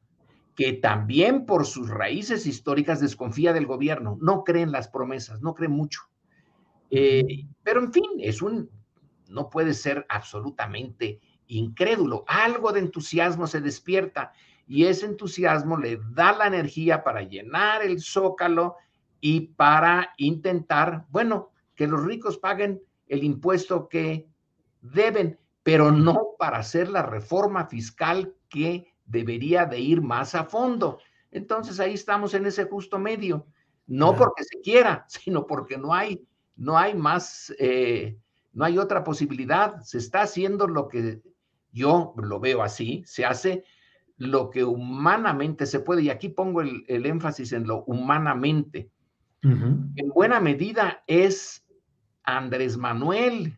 que 0.55 0.73
también 0.73 1.47
por 1.47 1.67
sus 1.67 1.89
raíces 1.89 2.47
históricas 2.47 3.01
desconfía 3.01 3.53
del 3.53 3.67
gobierno, 3.67 4.19
no 4.21 4.43
cree 4.43 4.63
en 4.63 4.73
las 4.73 4.89
promesas, 4.89 5.41
no 5.41 5.55
cree 5.55 5.69
mucho. 5.69 6.01
pero 6.91 7.81
en 7.81 7.93
fin, 7.93 8.11
es 8.19 8.43
un, 8.43 8.69
no 9.29 9.51
puede 9.51 9.75
ser 9.75 10.05
absolutamente 10.09 11.21
incrédulo. 11.47 12.25
Algo 12.27 12.73
de 12.73 12.81
entusiasmo 12.81 13.47
se 13.47 13.61
despierta 13.61 14.33
y 14.67 14.85
ese 14.85 15.07
entusiasmo 15.07 15.77
le 15.77 16.01
da 16.11 16.37
la 16.37 16.47
energía 16.47 17.03
para 17.03 17.23
llenar 17.23 17.83
el 17.83 18.01
zócalo 18.01 18.77
y 19.21 19.41
para 19.41 20.13
intentar, 20.17 21.07
bueno, 21.11 21.51
que 21.75 21.87
los 21.87 22.05
ricos 22.05 22.39
paguen 22.39 22.83
el 23.07 23.25
impuesto 23.25 23.89
que 23.89 24.29
deben, 24.81 25.39
pero 25.69 25.93
no 25.93 26.31
para 26.39 26.57
hacer 26.57 26.89
la 26.89 27.03
reforma 27.03 27.67
fiscal 27.67 28.35
que 28.49 28.95
debería 29.05 29.67
de 29.67 29.79
ir 29.79 30.01
más 30.01 30.35
a 30.35 30.45
fondo. 30.45 30.99
Entonces 31.31 31.79
ahí 31.79 31.93
estamos 31.93 32.33
en 32.33 32.47
ese 32.47 32.65
justo 32.65 32.99
medio, 32.99 33.47
no 33.87 34.17
porque 34.17 34.45
se 34.45 34.63
quiera, 34.63 35.05
sino 35.09 35.47
porque 35.47 35.77
no 35.77 35.93
hay, 35.93 36.27
no 36.57 36.79
hay 36.79 36.95
más 36.95 37.55
eh, 37.59 38.17
no 38.55 38.65
hay 38.65 38.79
otra 38.79 39.05
posibilidad. 39.05 39.79
Se 39.83 39.99
está 39.99 40.23
haciendo 40.23 40.67
lo 40.69 40.89
que 40.89 41.21
yo 41.71 42.15
lo 42.17 42.41
veo 42.41 42.63
así, 42.63 43.03
se 43.05 43.27
hace 43.27 43.63
lo 44.17 44.49
que 44.49 44.65
humanamente 44.65 45.67
se 45.67 45.81
puede, 45.81 46.01
y 46.01 46.09
aquí 46.09 46.31
pongo 46.31 46.63
el, 46.63 46.87
énfasis 46.89 47.53
en 47.53 47.67
lo 47.67 47.85
humanamente. 47.85 48.91
En 49.43 50.09
buena 50.15 50.41
medida 50.41 51.05
es 51.07 51.63
Andrés 52.23 52.79
Manuel 52.79 53.58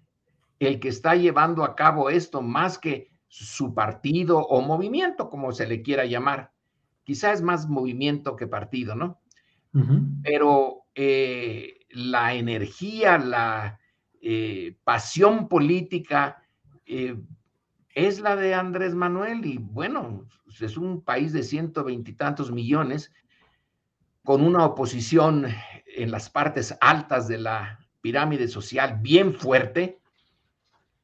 el 0.61 0.79
que 0.79 0.89
está 0.89 1.17
llevando 1.17 1.65
a 1.65 1.75
cabo 1.75 2.09
esto 2.09 2.43
más 2.43 2.79
que 2.79 3.11
su 3.27 3.75
partido 3.75 4.39
o 4.39 4.61
movimiento, 4.61 5.29
como 5.29 5.51
se 5.51 5.67
le 5.67 5.83
quiera 5.83 6.05
llamar. 6.05 6.53
Quizá 7.03 7.33
es 7.33 7.43
más 7.43 7.69
movimiento 7.69 8.37
que 8.37 8.47
partido, 8.47 8.95
¿no? 8.95 9.21
Pero 10.23 10.85
eh, 10.95 11.81
la 11.91 12.35
energía, 12.35 13.19
la, 13.19 13.81
eh, 14.23 14.77
pasión 14.85 15.49
política 15.49 16.43
eh, 16.85 17.17
es 17.95 18.21
la 18.21 18.37
de 18.37 18.53
Andrés 18.53 18.95
Manuel 18.95 19.47
y 19.47 19.57
bueno, 19.57 20.29
es 20.61 20.77
un 20.77 21.03
país 21.03 21.33
de 21.33 21.43
ciento 21.43 21.85
veintitantos 21.85 22.53
millones 22.53 23.13
con 24.23 24.43
una 24.43 24.67
oposición 24.67 25.47
en 25.87 26.11
las 26.11 26.29
partes 26.29 26.77
altas 26.83 27.29
de 27.29 27.39
la 27.39 27.81
pirámide 28.03 28.47
social 28.47 28.99
bien 29.01 29.33
fuerte 29.33 30.01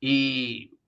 y 0.00 0.78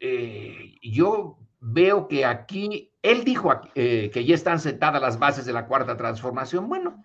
eh, 0.00 0.74
yo 0.82 1.38
veo 1.60 2.08
que 2.08 2.24
aquí, 2.24 2.92
él 3.02 3.24
dijo 3.24 3.52
eh, 3.74 4.10
que 4.12 4.24
ya 4.24 4.34
están 4.34 4.60
sentadas 4.60 5.00
las 5.00 5.18
bases 5.18 5.46
de 5.46 5.52
la 5.52 5.66
cuarta 5.66 5.96
transformación. 5.96 6.68
Bueno, 6.68 7.02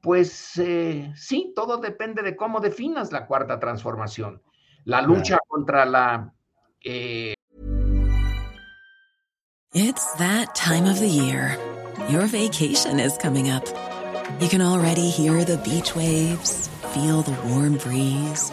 pues 0.00 0.58
eh, 0.58 1.12
sí, 1.16 1.52
todo 1.56 1.78
depende 1.78 2.22
de 2.22 2.36
cómo 2.36 2.60
definas 2.60 3.12
la 3.12 3.26
cuarta 3.26 3.58
transformación. 3.58 4.42
La 4.84 5.00
lucha 5.00 5.38
contra 5.48 5.86
la... 5.86 6.32
It's 9.72 10.12
that 10.18 10.54
time 10.54 10.86
of 10.86 11.00
the 11.00 11.08
year. 11.08 11.58
Your 12.10 12.26
vacation 12.26 13.00
is 13.00 13.16
coming 13.16 13.50
up. 13.50 13.64
You 14.40 14.48
can 14.48 14.60
already 14.60 15.08
hear 15.08 15.44
the 15.44 15.56
beach 15.58 15.96
waves, 15.96 16.68
feel 16.92 17.22
the 17.22 17.36
warm 17.48 17.78
breeze, 17.78 18.52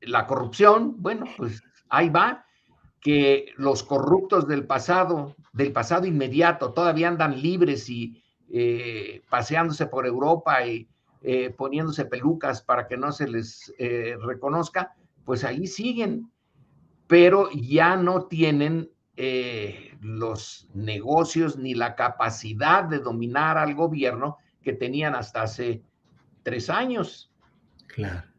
La 0.00 0.26
corrupción, 0.26 0.94
bueno, 0.98 1.24
pues 1.36 1.62
ahí 1.88 2.08
va 2.08 2.46
que 3.00 3.52
los 3.56 3.82
corruptos 3.82 4.48
del 4.48 4.66
pasado, 4.66 5.36
del 5.52 5.72
pasado 5.72 6.06
inmediato, 6.06 6.72
todavía 6.72 7.08
andan 7.08 7.40
libres 7.40 7.88
y 7.88 8.22
eh, 8.48 9.22
paseándose 9.28 9.86
por 9.86 10.06
Europa 10.06 10.64
y 10.66 10.88
eh, 11.22 11.50
poniéndose 11.50 12.04
pelucas 12.04 12.62
para 12.62 12.86
que 12.86 12.96
no 12.96 13.12
se 13.12 13.28
les 13.28 13.72
eh, 13.78 14.16
reconozca, 14.20 14.94
pues 15.24 15.44
ahí 15.44 15.66
siguen, 15.66 16.30
pero 17.06 17.48
ya 17.52 17.96
no 17.96 18.26
tienen 18.26 18.90
los 20.02 20.68
negocios 20.74 21.56
ni 21.56 21.74
la 21.74 21.94
capacidad 21.94 22.84
de 22.84 22.98
dominar 22.98 23.56
al 23.56 23.74
gobierno 23.74 24.36
que 24.62 24.74
tenían 24.74 25.14
hasta 25.14 25.42
hace 25.42 25.82
tres 26.42 26.68
años. 26.68 27.32
Claro. 27.86 28.35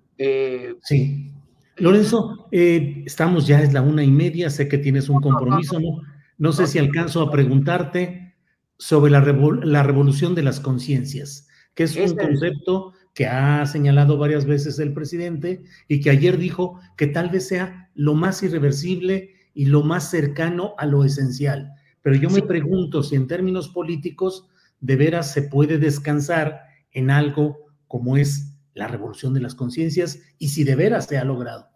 Sí. 0.83 1.31
Lorenzo, 1.77 2.47
estamos 2.51 3.45
ya, 3.45 3.61
es 3.61 3.73
la 3.73 3.81
una 3.81 4.03
y 4.03 4.11
media, 4.11 4.49
sé 4.49 4.67
que 4.67 4.79
tienes 4.79 5.09
un 5.09 5.21
compromiso, 5.21 5.79
¿no? 5.79 6.01
No 6.39 6.51
sé 6.51 6.67
si 6.67 6.79
alcanzo 6.79 7.21
a 7.21 7.31
preguntarte 7.31 8.35
sobre 8.77 9.11
la, 9.11 9.21
la 9.63 9.83
revolución 9.83 10.33
de 10.35 10.43
las 10.43 10.59
conciencias 10.59 11.47
que 11.77 11.83
es 11.83 11.95
un 11.95 12.17
concepto 12.17 12.93
que 13.13 13.27
ha 13.27 13.63
señalado 13.67 14.17
varias 14.17 14.47
veces 14.47 14.79
el 14.79 14.93
presidente 14.93 15.61
y 15.87 16.01
que 16.01 16.09
ayer 16.09 16.39
dijo 16.39 16.79
que 16.97 17.05
tal 17.05 17.29
vez 17.29 17.47
sea 17.47 17.91
lo 17.93 18.15
más 18.15 18.41
irreversible 18.41 19.35
y 19.53 19.65
lo 19.65 19.83
más 19.83 20.09
cercano 20.09 20.73
a 20.79 20.87
lo 20.87 21.05
esencial. 21.05 21.71
Pero 22.01 22.15
yo 22.15 22.31
me 22.31 22.41
pregunto 22.41 23.03
si 23.03 23.15
en 23.15 23.27
términos 23.27 23.69
políticos 23.69 24.47
de 24.79 24.95
veras 24.95 25.31
se 25.31 25.43
puede 25.43 25.77
descansar 25.77 26.61
en 26.91 27.11
algo 27.11 27.59
como 27.87 28.17
es 28.17 28.56
la 28.77 28.87
revolución 28.87 29.33
de 29.33 29.41
las 29.41 29.55
conciencias 29.55 30.19
y 30.37 30.49
si 30.49 30.63
de 30.63 30.75
veras 30.75 31.05
se 31.05 31.17
ha 31.17 31.23
logrado. 31.23 31.69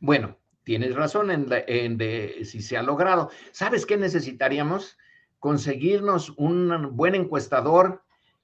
Bueno, 0.00 0.38
tienes 0.64 0.94
razón 0.94 1.30
en, 1.30 1.46
en 1.66 1.96
de, 1.96 2.44
si 2.44 2.60
se 2.60 2.76
ha 2.76 2.82
logrado. 2.82 3.30
¿Sabes 3.52 3.86
qué 3.86 3.96
necesitaríamos? 3.96 4.98
Conseguirnos 5.38 6.30
un 6.36 6.96
buen 6.96 7.14
encuestador 7.14 8.02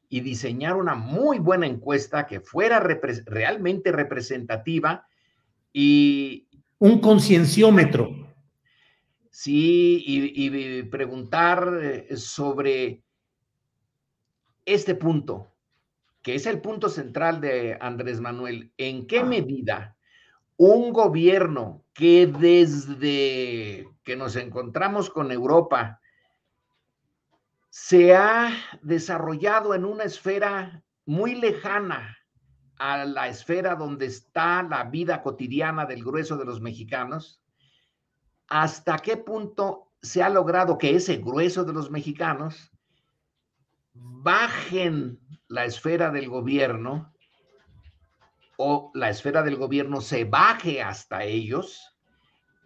y 0.09 0.21
diseñar 0.21 0.77
una 0.77 0.95
muy 0.95 1.38
buena 1.38 1.66
encuesta 1.66 2.27
que 2.27 2.40
fuera 2.40 2.81
realmente 2.81 3.92
representativa 3.92 5.07
y... 5.73 6.49
Un 6.79 7.01
concienciómetro. 7.01 8.27
Sí, 9.31 10.03
y, 10.07 10.83
preguntar 10.85 11.79
eh, 11.83 12.16
sobre 12.16 13.03
este 14.64 14.95
punto, 14.95 15.56
que 16.26 16.34
es 16.34 16.46
el 16.46 16.60
punto 16.60 16.88
central 16.88 17.40
de 17.40 17.78
Andrés 17.80 18.20
Manuel. 18.20 18.72
¿En 18.78 19.06
qué 19.06 19.22
medida 19.22 19.96
un 20.56 20.92
gobierno 20.92 21.84
que 21.92 22.26
desde 22.26 23.88
que 24.02 24.16
nos 24.16 24.34
encontramos 24.34 25.08
con 25.08 25.30
Europa 25.30 26.00
se 27.70 28.16
ha 28.16 28.50
desarrollado 28.82 29.72
en 29.72 29.84
una 29.84 30.02
esfera 30.02 30.82
muy 31.04 31.36
lejana 31.36 32.18
a 32.76 33.04
la 33.04 33.28
esfera 33.28 33.76
donde 33.76 34.06
está 34.06 34.64
la 34.64 34.82
vida 34.82 35.22
cotidiana 35.22 35.86
del 35.86 36.02
grueso 36.02 36.36
de 36.36 36.44
los 36.44 36.60
mexicanos, 36.60 37.40
hasta 38.48 38.98
qué 38.98 39.16
punto 39.16 39.92
se 40.02 40.24
ha 40.24 40.28
logrado 40.28 40.76
que 40.76 40.96
ese 40.96 41.18
grueso 41.18 41.62
de 41.62 41.72
los 41.72 41.88
mexicanos 41.88 42.72
bajen 43.98 45.20
la 45.48 45.64
esfera 45.64 46.11
del 46.11 46.28
gobierno 46.28 47.12
o 48.56 48.90
la 48.94 49.11
esfera 49.11 49.42
del 49.42 49.56
gobierno 49.56 50.00
se 50.00 50.24
baje 50.24 50.82
hasta 50.82 51.24
ellos 51.24 51.96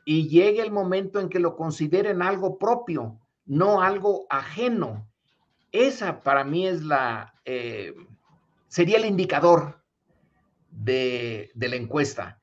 y 0.04 0.28
llegue 0.28 0.62
el 0.62 0.70
momento 0.70 1.20
en 1.20 1.28
que 1.28 1.40
lo 1.40 1.56
consideren 1.56 2.22
algo 2.22 2.58
propio, 2.58 3.20
no 3.44 3.82
algo 3.82 4.26
ajeno. 4.30 5.08
Esa 5.72 6.20
para 6.22 6.44
mí 6.44 6.66
es 6.66 6.82
la, 6.82 7.34
eh, 7.44 7.94
sería 8.68 8.98
el 8.98 9.04
indicador 9.04 9.84
de, 10.70 11.50
la 11.54 11.76
encuesta. 11.76 12.40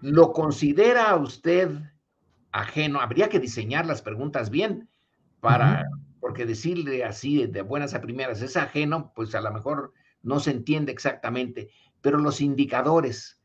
¿Lo 0.00 0.32
considera 0.32 1.14
usted 1.16 1.70
ajeno? 2.52 3.00
Habría 3.00 3.28
que 3.28 3.40
diseñar 3.40 3.86
las 3.86 4.02
preguntas 4.02 4.50
bien 4.50 4.88
para, 5.40 5.86
porque 6.20 6.46
decirle 6.46 7.04
así 7.04 7.46
de 7.46 7.62
buenas 7.62 7.94
a 7.94 8.00
primeras 8.00 8.42
es 8.42 8.56
ajeno, 8.56 9.12
pues 9.14 9.34
a 9.34 9.40
lo 9.40 9.50
mejor 9.50 9.92
no 10.22 10.38
se 10.38 10.50
entiende 10.50 10.92
exactamente, 10.92 11.70
pero 12.00 12.18
los 12.18 12.40
indicadores 12.40 13.40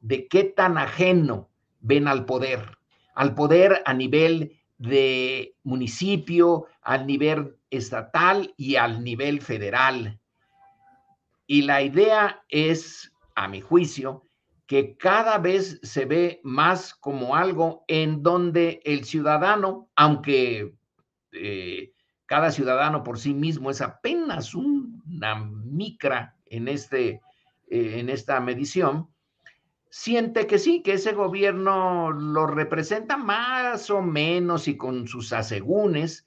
de 0.00 0.26
qué 0.28 0.44
tan 0.44 0.76
ajeno 0.76 1.50
ven 1.80 2.08
al 2.08 2.26
poder, 2.26 2.78
al 3.14 3.34
poder 3.34 3.82
a 3.86 3.94
nivel 3.94 4.60
de 4.78 5.54
municipio, 5.62 6.66
al 6.82 7.06
nivel 7.06 7.56
estatal 7.70 8.52
y 8.56 8.76
al 8.76 9.02
nivel 9.02 9.40
federal. 9.40 10.20
Y 11.46 11.62
la 11.62 11.82
idea 11.82 12.44
es, 12.48 13.12
a 13.34 13.48
mi 13.48 13.60
juicio, 13.60 14.24
que 14.66 14.96
cada 14.96 15.38
vez 15.38 15.78
se 15.82 16.04
ve 16.04 16.40
más 16.42 16.92
como 16.92 17.36
algo 17.36 17.84
en 17.86 18.22
donde 18.22 18.80
el 18.84 19.04
ciudadano, 19.04 19.88
aunque 19.94 20.74
eh, 21.32 21.92
cada 22.26 22.50
ciudadano 22.50 23.02
por 23.02 23.18
sí 23.18 23.34
mismo 23.34 23.70
es 23.70 23.80
apenas 23.80 24.54
una 24.54 25.36
micra 25.36 26.36
en, 26.46 26.68
este, 26.68 27.20
eh, 27.68 27.98
en 27.98 28.10
esta 28.10 28.40
medición, 28.40 29.08
siente 29.90 30.46
que 30.46 30.58
sí, 30.58 30.82
que 30.82 30.94
ese 30.94 31.12
gobierno 31.12 32.10
lo 32.10 32.46
representa 32.46 33.16
más 33.16 33.88
o 33.90 34.02
menos 34.02 34.68
y 34.68 34.76
con 34.76 35.06
sus 35.08 35.32
asegúnes, 35.32 36.26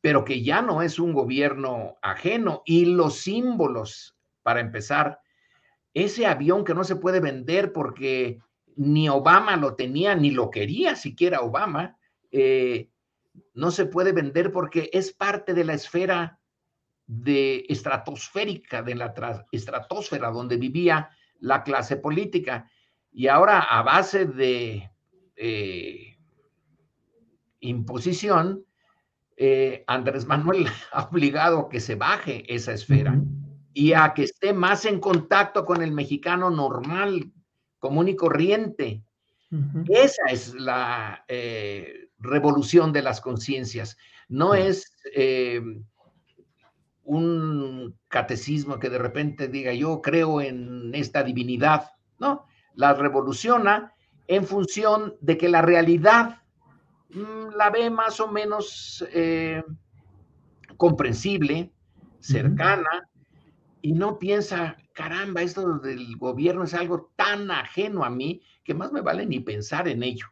pero 0.00 0.24
que 0.24 0.42
ya 0.42 0.62
no 0.62 0.80
es 0.80 0.98
un 0.98 1.12
gobierno 1.12 1.98
ajeno. 2.00 2.62
Y 2.64 2.86
los 2.86 3.18
símbolos, 3.18 4.16
para 4.42 4.60
empezar, 4.60 5.20
ese 5.92 6.26
avión 6.26 6.64
que 6.64 6.74
no 6.74 6.84
se 6.84 6.96
puede 6.96 7.20
vender 7.20 7.72
porque 7.72 8.38
ni 8.76 9.08
Obama 9.08 9.56
lo 9.56 9.74
tenía, 9.74 10.14
ni 10.14 10.30
lo 10.30 10.50
quería 10.50 10.96
siquiera 10.96 11.42
Obama, 11.42 11.98
eh, 12.30 12.88
no 13.54 13.70
se 13.70 13.86
puede 13.86 14.12
vender 14.12 14.52
porque 14.52 14.90
es 14.92 15.12
parte 15.12 15.54
de 15.54 15.64
la 15.64 15.74
esfera 15.74 16.38
de 17.06 17.64
estratosférica, 17.68 18.82
de 18.82 18.94
la 18.94 19.14
estratosfera 19.50 20.30
donde 20.30 20.56
vivía 20.56 21.10
la 21.40 21.62
clase 21.64 21.96
política. 21.96 22.70
Y 23.12 23.26
ahora 23.26 23.60
a 23.60 23.82
base 23.82 24.26
de 24.26 24.90
eh, 25.36 26.16
imposición, 27.60 28.64
eh, 29.36 29.84
Andrés 29.86 30.26
Manuel 30.26 30.66
ha 30.92 31.04
obligado 31.04 31.60
a 31.60 31.68
que 31.68 31.80
se 31.80 31.94
baje 31.96 32.44
esa 32.52 32.72
esfera 32.72 33.20
y 33.72 33.92
a 33.92 34.12
que 34.14 34.24
esté 34.24 34.52
más 34.52 34.84
en 34.84 35.00
contacto 35.00 35.64
con 35.64 35.82
el 35.82 35.92
mexicano 35.92 36.50
normal, 36.50 37.32
común 37.78 38.08
y 38.08 38.16
corriente. 38.16 39.02
Esa 39.88 40.22
es 40.30 40.54
la 40.54 41.24
eh, 41.26 42.09
revolución 42.20 42.92
de 42.92 43.02
las 43.02 43.20
conciencias. 43.20 43.96
No 44.28 44.54
es 44.54 44.94
eh, 45.14 45.60
un 47.04 47.98
catecismo 48.08 48.78
que 48.78 48.90
de 48.90 48.98
repente 48.98 49.48
diga 49.48 49.72
yo 49.72 50.00
creo 50.00 50.40
en 50.40 50.94
esta 50.94 51.22
divinidad, 51.22 51.90
¿no? 52.18 52.46
La 52.74 52.94
revoluciona 52.94 53.92
en 54.28 54.46
función 54.46 55.16
de 55.20 55.36
que 55.36 55.48
la 55.48 55.62
realidad 55.62 56.42
mm, 57.10 57.56
la 57.56 57.70
ve 57.70 57.90
más 57.90 58.20
o 58.20 58.28
menos 58.28 59.04
eh, 59.12 59.62
comprensible, 60.76 61.72
cercana, 62.20 63.10
y 63.82 63.92
no 63.92 64.18
piensa, 64.18 64.76
caramba, 64.92 65.42
esto 65.42 65.78
del 65.78 66.16
gobierno 66.16 66.64
es 66.64 66.74
algo 66.74 67.12
tan 67.16 67.50
ajeno 67.50 68.04
a 68.04 68.10
mí 68.10 68.42
que 68.62 68.74
más 68.74 68.92
me 68.92 69.00
vale 69.00 69.26
ni 69.26 69.40
pensar 69.40 69.88
en 69.88 70.02
ello. 70.02 70.26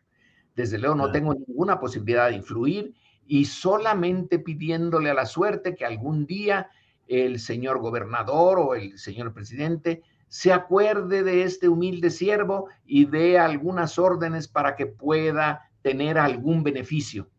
Desde 0.58 0.76
luego 0.76 0.96
no 0.96 1.12
tengo 1.12 1.34
ninguna 1.34 1.78
posibilidad 1.78 2.30
de 2.30 2.34
influir 2.34 2.92
y 3.28 3.44
solamente 3.44 4.40
pidiéndole 4.40 5.08
a 5.08 5.14
la 5.14 5.24
suerte 5.24 5.76
que 5.76 5.84
algún 5.84 6.26
día 6.26 6.68
el 7.06 7.38
señor 7.38 7.78
gobernador 7.78 8.58
o 8.58 8.74
el 8.74 8.98
señor 8.98 9.32
presidente 9.32 10.02
se 10.26 10.52
acuerde 10.52 11.22
de 11.22 11.44
este 11.44 11.68
humilde 11.68 12.10
siervo 12.10 12.66
y 12.84 13.04
dé 13.04 13.38
algunas 13.38 14.00
órdenes 14.00 14.48
para 14.48 14.74
que 14.74 14.86
pueda 14.86 15.70
tener 15.80 16.18
algún 16.18 16.64
beneficio. 16.64 17.30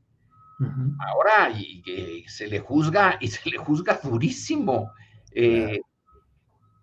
Ahora 1.12 1.51
y, 1.60 2.23
se 2.25 2.47
le 2.47 2.60
juzga 2.62 3.17
y 3.19 3.27
se 3.27 3.49
le 3.49 3.58
juzga 3.58 3.99
durísimo. 4.01 4.93
Eh, 5.34 5.82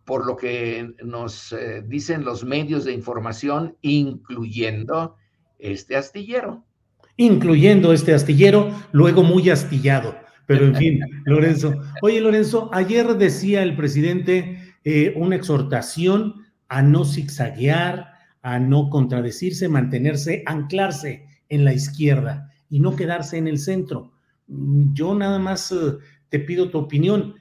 por 0.05 0.27
lo 0.27 0.37
que 0.37 0.95
nos 1.03 1.53
eh, 1.53 1.83
dicen 1.85 2.25
los 2.25 2.45
medios 2.45 2.85
de 2.85 2.93
información, 2.93 3.77
incluyendo 3.81 5.17
este 5.59 5.97
astillero. 5.97 6.65
Incluyendo 7.17 7.93
este 7.93 8.15
astillero, 8.15 8.71
luego 8.93 9.23
muy 9.23 9.49
astillado. 9.51 10.17
Pero 10.47 10.67
en 10.67 10.75
fin, 10.77 11.01
Lorenzo. 11.25 11.75
Oye, 12.03 12.21
Lorenzo, 12.21 12.71
ayer 12.73 13.07
decía 13.17 13.63
el 13.63 13.77
presidente 13.77 14.75
eh, 14.85 15.13
una 15.17 15.37
exhortación 15.37 16.47
a 16.69 16.83
no 16.83 17.05
zigzaguear, 17.05 18.13
a 18.43 18.59
no 18.59 18.91
contradecirse, 18.91 19.69
mantenerse, 19.69 20.43
anclarse 20.47 21.27
en 21.49 21.65
la 21.65 21.73
izquierda 21.73 22.53
y 22.69 22.81
no 22.81 22.95
quedarse 22.97 23.39
en 23.39 23.49
el 23.49 23.59
centro. 23.59 24.13
Yo 24.47 25.15
nada 25.15 25.39
más 25.39 25.73
eh, 25.73 25.97
te 26.29 26.39
pido 26.41 26.71
tu 26.71 26.79
opinión. 26.79 27.35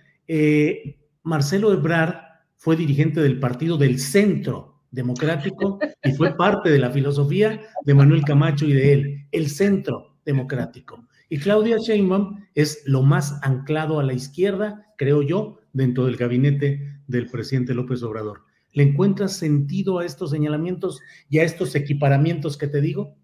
Marcelo 1.24 1.72
Ebrard 1.72 2.16
fue 2.56 2.76
dirigente 2.76 3.22
del 3.22 3.40
partido 3.40 3.78
del 3.78 4.00
Centro 4.00 4.75
Democrático 4.92 5.80
y 6.04 6.12
fue 6.14 6.36
parte 6.36 6.70
de 6.70 6.80
la 6.80 6.92
filosofía 6.92 7.62
de 7.84 7.94
Manuel 7.94 8.24
Camacho 8.24 8.66
y 8.66 8.74
de 8.74 8.94
él, 8.94 9.28
el 9.32 9.50
Centro 9.50 10.18
Democrático. 10.26 11.06
Y 11.30 11.40
Claudia 11.40 11.78
Sheinbaum 11.78 12.46
es 12.54 12.84
lo 12.86 13.02
más 13.02 13.40
anclado 13.44 14.00
a 14.00 14.04
la 14.04 14.14
izquierda, 14.14 14.86
creo 14.98 15.22
yo, 15.22 15.60
dentro 15.74 16.06
del 16.06 16.18
gabinete 16.18 17.02
del 17.08 17.30
presidente 17.30 17.74
López 17.74 18.04
Obrador. 18.04 18.44
¿Le 18.74 18.84
encuentras 18.84 19.34
sentido 19.38 20.00
a 20.00 20.06
estos 20.06 20.32
señalamientos 20.32 21.02
y 21.30 21.40
a 21.40 21.44
estos 21.44 21.76
equiparamientos 21.76 22.58
que 22.58 22.68
te 22.68 22.82
digo? 22.82 23.16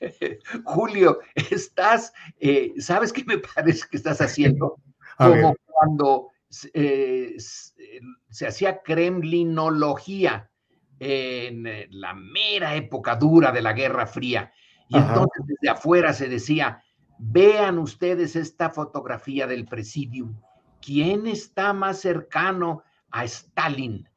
Julio, 0.64 1.18
estás, 1.34 2.12
eh, 2.38 2.72
¿sabes 2.78 3.12
qué 3.12 3.24
me 3.24 3.38
parece 3.38 3.84
que 3.90 3.96
estás 3.96 4.20
haciendo? 4.20 4.76
Como 5.18 5.56
cuando 5.64 6.28
eh, 6.74 7.36
eh, 7.36 8.00
se 8.30 8.46
hacía 8.46 8.82
kremlinología 8.82 10.50
en 10.98 11.66
eh, 11.66 11.88
la 11.90 12.14
mera 12.14 12.74
época 12.74 13.16
dura 13.16 13.52
de 13.52 13.62
la 13.62 13.72
Guerra 13.72 14.06
Fría. 14.06 14.52
Y 14.88 14.96
entonces 14.96 15.44
desde 15.46 15.68
afuera 15.68 16.12
se 16.12 16.28
decía, 16.28 16.82
vean 17.18 17.78
ustedes 17.78 18.36
esta 18.36 18.70
fotografía 18.70 19.46
del 19.46 19.66
presidium. 19.66 20.36
¿Quién 20.80 21.26
está 21.26 21.72
más 21.72 22.00
cercano 22.00 22.82
a 23.10 23.24
Stalin? 23.24 24.08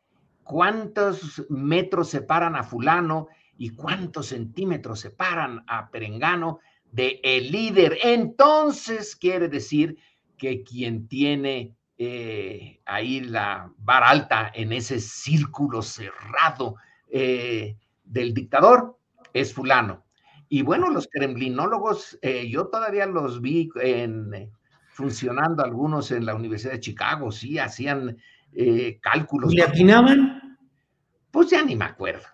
¿Cuántos 0.44 1.46
metros 1.50 2.10
separan 2.10 2.56
a 2.56 2.64
fulano 2.64 3.28
y 3.58 3.72
cuántos 3.72 4.28
centímetros 4.28 5.00
separan 5.00 5.64
a 5.68 5.90
Perengano 5.90 6.60
de 6.92 7.20
el 7.24 7.52
líder? 7.52 7.98
Entonces 8.04 9.16
quiere 9.16 9.48
decir 9.48 9.98
que 10.38 10.64
quien 10.64 11.08
tiene 11.08 11.76
eh, 12.02 12.80
ahí 12.86 13.20
la 13.20 13.70
vara 13.78 14.10
alta 14.10 14.50
en 14.56 14.72
ese 14.72 15.02
círculo 15.02 15.82
cerrado 15.82 16.78
eh, 17.12 17.76
del 18.06 18.34
dictador 18.34 18.98
es 19.34 19.54
fulano. 19.54 20.06
Y 20.48 20.62
bueno, 20.62 20.90
los 20.92 21.10
kremlinólogos, 21.12 22.18
eh, 22.22 22.50
yo 22.50 22.68
todavía 22.68 23.06
los 23.06 23.42
vi 23.42 23.70
en, 23.82 24.50
funcionando 24.88 25.62
algunos 25.62 26.10
en 26.12 26.26
la 26.26 26.36
Universidad 26.36 26.72
de 26.72 26.80
Chicago, 26.80 27.34
sí, 27.34 27.60
hacían 27.60 28.18
cálculos. 29.02 29.52
¿Y 29.52 29.58
le 29.58 29.64
atinaban? 29.64 30.58
Pues 31.30 31.50
ya 31.50 31.64
ni 31.64 31.76
me 31.76 31.86
acuerdo. 31.86 32.26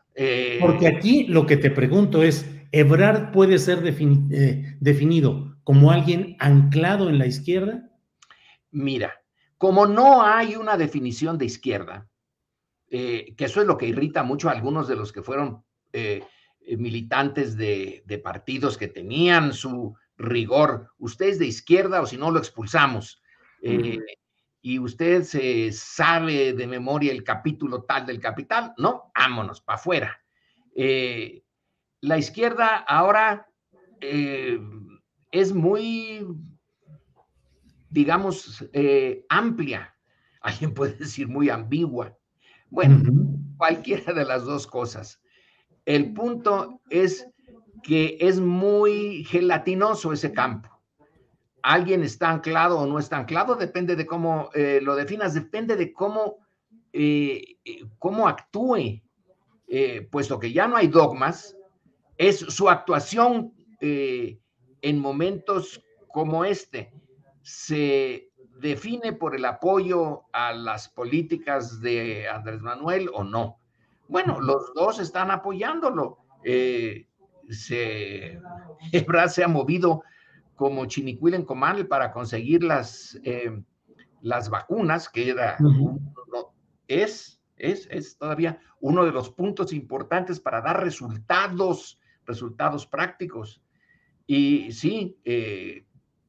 Porque 0.61 0.87
aquí 0.87 1.25
lo 1.25 1.47
que 1.47 1.57
te 1.57 1.71
pregunto 1.71 2.21
es, 2.21 2.49
¿Ebrard 2.71 3.31
puede 3.31 3.57
ser 3.57 3.81
definido 3.81 5.57
como 5.63 5.91
alguien 5.91 6.37
anclado 6.39 7.09
en 7.09 7.17
la 7.17 7.25
izquierda? 7.25 7.89
Mira, 8.71 9.13
como 9.57 9.87
no 9.87 10.23
hay 10.23 10.55
una 10.55 10.77
definición 10.77 11.37
de 11.37 11.45
izquierda, 11.45 12.09
eh, 12.89 13.33
que 13.35 13.45
eso 13.45 13.61
es 13.61 13.67
lo 13.67 13.77
que 13.77 13.87
irrita 13.87 14.23
mucho 14.23 14.49
a 14.49 14.51
algunos 14.51 14.87
de 14.87 14.95
los 14.95 15.11
que 15.11 15.23
fueron 15.23 15.63
eh, 15.91 16.23
eh, 16.61 16.77
militantes 16.77 17.57
de, 17.57 18.03
partidos 18.23 18.77
que 18.77 18.87
tenían 18.87 19.53
su 19.53 19.95
rigor, 20.17 20.91
usted 20.97 21.27
es 21.27 21.39
de 21.39 21.47
izquierda 21.47 22.01
o 22.01 22.05
si 22.05 22.17
no 22.17 22.31
lo 22.31 22.39
expulsamos. 22.39 23.21
Y 24.61 24.79
usted 24.79 25.23
se 25.23 25.71
sabe 25.71 26.53
de 26.53 26.67
memoria 26.67 27.11
el 27.11 27.23
capítulo 27.23 27.83
tal 27.83 28.05
del 28.05 28.19
capital, 28.19 28.73
no, 28.77 29.11
vámonos, 29.15 29.61
para 29.61 29.77
afuera. 29.77 30.23
la 30.75 32.17
izquierda 32.17 32.77
ahora 32.77 33.47
es 33.99 35.53
muy 35.53 36.25
digamos, 37.89 38.65
eh, 38.73 39.25
amplia. 39.29 39.95
Alguien 40.41 40.73
puede 40.73 40.93
decir 40.99 41.27
muy 41.27 41.49
ambigua. 41.49 42.17
Bueno, 42.69 43.01
cualquiera 43.57 44.13
de 44.13 44.25
las 44.25 44.43
dos 44.43 44.67
cosas. 44.67 45.21
El 45.85 46.13
punto 46.13 46.81
es 46.89 47.27
que 47.83 48.17
es 48.19 48.39
muy 48.39 49.23
gelatinoso 49.25 50.11
ese 50.11 50.31
campo. 50.33 50.69
Alguien 51.61 52.03
está 52.03 52.29
anclado 52.29 52.79
o 52.79 52.85
no 52.85 52.99
está 52.99 53.17
anclado, 53.17 53.55
depende 53.55 53.95
de 53.95 54.05
cómo 54.05 54.49
eh, 54.53 54.79
lo 54.81 54.95
definas, 54.95 55.33
depende 55.33 55.75
de 55.75 55.93
cómo, 55.93 56.37
eh, 56.93 57.57
cómo 57.97 58.27
actúe, 58.27 59.01
puesto 60.11 60.39
que 60.39 60.53
ya 60.53 60.67
no 60.67 60.77
hay 60.77 60.87
dogmas, 60.87 61.55
es 62.17 62.37
su 62.37 62.69
actuación 62.69 63.53
en 63.81 64.99
momentos 64.99 65.81
como 66.11 66.45
este 66.45 66.93
se 67.45 68.31
define 68.59 69.13
por 69.13 69.35
el 69.35 69.45
apoyo 69.45 70.23
a 70.33 70.51
las 70.51 70.89
políticas 70.89 71.79
de 71.79 72.27
Andrés 72.27 72.59
Manuel 72.61 73.07
o 73.13 73.23
no. 73.23 73.59
Bueno, 74.07 74.41
los 74.41 74.73
dos 74.73 74.99
están 74.99 75.29
apoyándolo. 75.29 76.17
Eh, 76.43 77.07
se, 77.49 78.41
se 79.29 79.43
ha 79.43 79.47
movido 79.47 80.01
como 80.55 80.87
chinicuil 80.87 81.35
en 81.35 81.45
comal 81.45 81.85
para 81.85 82.11
conseguir 82.11 82.63
las, 82.63 83.19
eh, 83.23 83.61
las 84.21 84.49
vacunas, 84.49 85.07
que 85.07 85.29
era, 85.29 85.55
es, 86.87 87.39
es, 87.57 87.87
es 87.91 88.17
todavía 88.17 88.59
uno 88.79 89.05
de 89.05 89.11
los 89.11 89.29
puntos 89.29 89.71
importantes 89.71 90.39
para 90.39 90.61
dar 90.61 90.83
resultados, 90.83 91.99
resultados 92.25 92.87
prácticos. 92.87 93.61
Y 94.25 94.71
sí, 94.71 95.19
eh, 95.25 95.85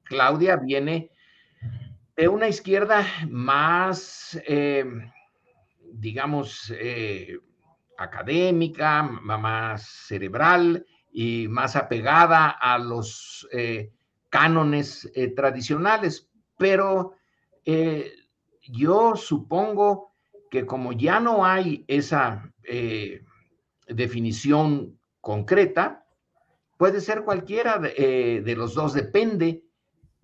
Claudia 0.06 0.56
viene 0.56 1.10
de 2.16 2.28
una 2.28 2.48
izquierda 2.48 3.06
más, 3.28 4.40
eh, 4.46 4.84
digamos, 5.92 6.72
eh, 6.78 7.38
académica, 7.98 9.02
más 9.02 9.86
cerebral 10.06 10.86
y 11.12 11.46
más 11.48 11.76
apegada 11.76 12.48
a 12.48 12.78
los 12.78 13.46
eh, 13.52 13.92
cánones 14.30 15.10
tradicionales. 15.34 16.28
Pero 16.56 17.14
yo 18.62 19.16
supongo 19.16 20.12
que 20.50 20.64
como 20.64 20.92
ya 20.92 21.20
no 21.20 21.44
hay 21.44 21.84
esa 21.88 22.52
definición 23.88 24.98
concreta, 25.20 26.06
puede 26.76 27.00
ser 27.00 27.24
cualquiera 27.24 27.78
de, 27.78 28.42
de, 28.44 28.56
los 28.56 28.74
dos, 28.74 28.92
depende 28.92 29.65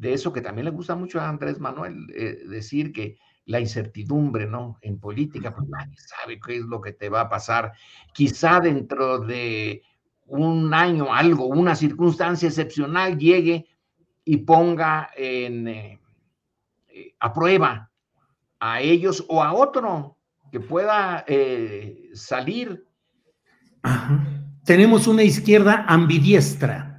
de 0.03 0.13
eso 0.15 0.33
que 0.33 0.41
también 0.41 0.65
le 0.65 0.73
gusta 0.73 0.97
mucho 0.97 1.21
a 1.21 1.29
Andrés 1.29 1.61
Manuel, 1.61 2.07
decir 2.49 2.93
que 2.93 3.17
la 3.47 3.61
incertidumbre, 3.61 4.47
¿no? 4.47 4.79
En 4.81 4.99
política, 4.99 5.55
pues 5.55 5.69
nadie 5.69 5.97
sabe 5.97 6.41
qué 6.41 6.57
es 6.57 6.63
lo 6.63 6.81
que 6.81 6.93
te 6.93 7.09
va 7.09 7.23
a 7.23 7.29
pasar. 7.29 7.73
Quizá 8.13 8.61
dentro 8.61 9.21
de 9.21 9.83
un 10.27 10.73
año, 10.75 11.15
algo, 11.15 11.47
una 11.47 11.77
circunstancia 11.77 12.49
excepcional 12.49 13.19
llegue 13.19 13.67
y 14.25 14.39
ponga 14.39 15.11
en, 15.17 15.69
eh, 15.69 16.01
eh, 16.89 17.15
a 17.21 17.33
prueba 17.33 17.91
a 18.61 18.81
ellos 18.81 19.25
o 19.29 19.43
a 19.43 19.53
otro 19.53 20.17
que 20.51 20.61
pueda 20.61 21.25
eh, 21.27 22.11
salir. 22.15 22.87
Tenemos 24.65 25.07
una 25.07 25.25
izquierda 25.25 25.85
ambidiestra. 25.89 26.92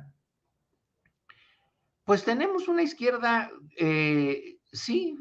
Pues 2.06 2.24
tenemos 2.24 2.68
una 2.68 2.84
izquierda, 2.84 3.50
sí, 4.72 5.18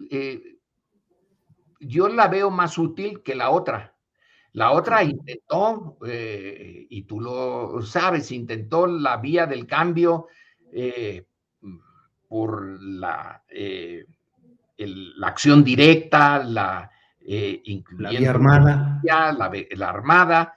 yo 1.81 2.09
la 2.09 2.29
veo 2.29 2.51
más 2.51 2.79
útil 2.79 3.23
que 3.23 3.35
la 3.35 3.51
otra. 3.51 3.95
La 4.55 4.73
otra 4.73 5.03
intentó, 5.03 5.97
eh, 6.07 6.87
y 6.90 7.03
tú 7.03 7.21
lo 7.21 7.81
sabes, 7.83 8.31
intentó 8.33 8.87
la 8.87 9.16
vía 9.16 9.47
del 9.47 9.66
cambio 9.66 10.27
eh, 10.73 11.25
por 12.29 12.81
la, 12.83 13.42
eh, 13.49 14.05
la, 14.77 15.29
acción 15.29 15.64
directa, 15.64 16.45
la, 16.45 16.90
la 17.21 18.11
vía 18.11 18.31
armada. 18.31 19.01
La, 19.03 19.88
armada, 19.88 20.55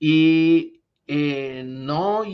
y 0.00 0.82
no 1.06 2.24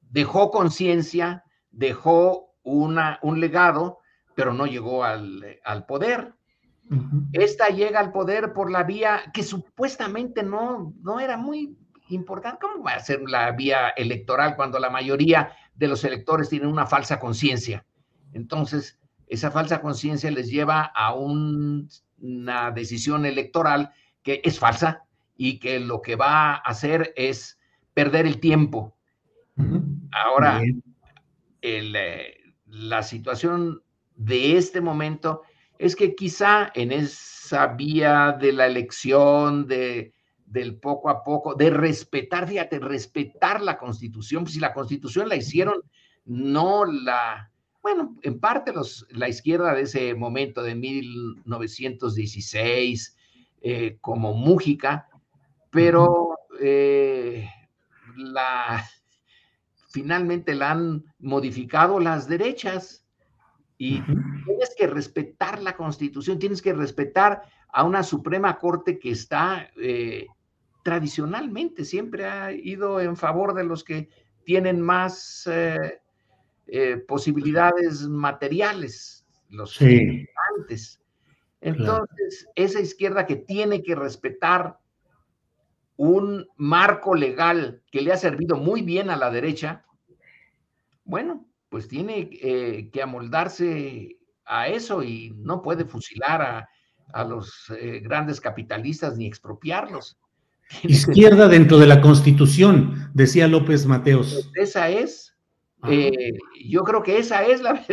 dejó 0.00 0.50
conciencia, 0.52 1.44
dejó 1.70 2.54
una, 2.62 3.18
un 3.22 3.40
legado, 3.40 3.98
pero 4.34 4.52
no 4.52 4.66
llegó 4.66 5.04
al, 5.04 5.60
al 5.64 5.86
poder. 5.86 6.34
Esta 7.32 7.68
llega 7.68 8.00
al 8.00 8.10
poder 8.10 8.52
por 8.52 8.70
la 8.70 8.82
vía 8.82 9.22
que 9.32 9.44
supuestamente 9.44 10.42
no, 10.42 10.92
no 11.02 11.20
era 11.20 11.36
muy 11.36 11.76
importante. 12.08 12.58
¿Cómo 12.60 12.82
va 12.82 12.94
a 12.94 13.00
ser 13.00 13.20
la 13.28 13.52
vía 13.52 13.90
electoral 13.90 14.56
cuando 14.56 14.80
la 14.80 14.90
mayoría 14.90 15.52
de 15.76 15.86
los 15.86 16.02
electores 16.02 16.48
tienen 16.48 16.68
una 16.68 16.86
falsa 16.86 17.20
conciencia? 17.20 17.86
Entonces, 18.32 18.98
esa 19.28 19.52
falsa 19.52 19.80
conciencia 19.80 20.30
les 20.32 20.50
lleva 20.50 20.82
a 20.82 21.14
una 21.14 22.70
decisión 22.72 23.24
electoral 23.24 23.92
que 24.22 24.40
es 24.44 24.58
falsa 24.58 25.04
y 25.36 25.60
que 25.60 25.78
lo 25.78 26.02
que 26.02 26.16
va 26.16 26.54
a 26.54 26.56
hacer 26.56 27.12
es 27.16 27.58
perder 27.94 28.26
el 28.26 28.40
tiempo. 28.40 28.96
Ahora, 30.10 30.60
eh, 31.62 32.36
la 32.66 33.02
situación 33.02 33.82
de 34.16 34.56
este 34.56 34.80
momento 34.80 35.42
es 35.78 35.94
que 35.96 36.14
quizá 36.14 36.70
en 36.74 36.92
esa 36.92 37.66
vía 37.68 38.36
de 38.38 38.52
la 38.52 38.66
elección, 38.66 39.66
de, 39.66 40.12
del 40.44 40.76
poco 40.76 41.08
a 41.08 41.24
poco, 41.24 41.54
de 41.54 41.70
respetar, 41.70 42.46
fíjate, 42.48 42.78
respetar 42.80 43.62
la 43.62 43.78
constitución, 43.78 44.44
pues 44.44 44.52
si 44.54 44.60
la 44.60 44.74
constitución 44.74 45.28
la 45.28 45.36
hicieron, 45.36 45.82
no 46.24 46.84
la, 46.84 47.50
bueno, 47.82 48.16
en 48.22 48.40
parte 48.40 48.72
los, 48.72 49.06
la 49.10 49.28
izquierda 49.28 49.74
de 49.74 49.82
ese 49.82 50.14
momento 50.14 50.62
de 50.62 50.74
1916, 50.74 53.16
eh, 53.62 53.98
como 54.00 54.32
Mújica, 54.34 55.08
pero 55.70 56.38
eh, 56.60 57.48
la, 58.16 58.84
finalmente 59.90 60.54
la 60.54 60.70
han 60.70 61.04
modificado 61.18 62.00
las 62.00 62.28
derechas 62.28 63.04
y 63.76 64.02
tienes 64.02 64.74
que 64.76 64.86
respetar 64.86 65.62
la 65.62 65.76
constitución, 65.76 66.38
tienes 66.38 66.62
que 66.62 66.72
respetar 66.72 67.42
a 67.68 67.84
una 67.84 68.02
Suprema 68.02 68.58
Corte 68.58 68.98
que 68.98 69.10
está 69.10 69.70
eh, 69.76 70.26
tradicionalmente, 70.82 71.84
siempre 71.84 72.24
ha 72.24 72.52
ido 72.52 73.00
en 73.00 73.16
favor 73.16 73.54
de 73.54 73.64
los 73.64 73.84
que 73.84 74.08
tienen 74.44 74.80
más 74.80 75.46
eh, 75.50 76.00
eh, 76.66 76.96
posibilidades 76.96 78.02
materiales, 78.02 79.26
los 79.48 79.74
sí. 79.74 80.26
antes. 80.58 81.00
Entonces, 81.60 82.48
esa 82.54 82.80
izquierda 82.80 83.26
que 83.26 83.36
tiene 83.36 83.82
que 83.82 83.94
respetar 83.94 84.79
un 86.00 86.48
marco 86.56 87.14
legal 87.14 87.82
que 87.92 88.00
le 88.00 88.10
ha 88.10 88.16
servido 88.16 88.56
muy 88.56 88.80
bien 88.80 89.10
a 89.10 89.16
la 89.16 89.30
derecha, 89.30 89.84
bueno, 91.04 91.46
pues 91.68 91.88
tiene 91.88 92.30
eh, 92.40 92.88
que 92.90 93.02
amoldarse 93.02 94.16
a 94.46 94.68
eso 94.68 95.02
y 95.02 95.34
no 95.36 95.60
puede 95.60 95.84
fusilar 95.84 96.66
a, 97.12 97.24
los 97.24 97.70
eh, 97.78 98.00
grandes 98.00 98.40
capitalistas 98.40 99.18
ni 99.18 99.26
expropiarlos. 99.26 100.16
Izquierda 100.84 101.48
dentro 101.48 101.76
de 101.76 101.86
la 101.86 102.00
Constitución, 102.00 103.10
decía 103.12 103.46
López 103.46 103.84
Mateos. 103.84 104.48
Pues 104.54 104.70
esa 104.70 104.88
es, 104.88 105.36
eh, 105.86 106.32
yo 106.64 106.82
creo 106.82 107.02
que 107.02 107.18
esa 107.18 107.44
es 107.44 107.60
la... 107.60 107.84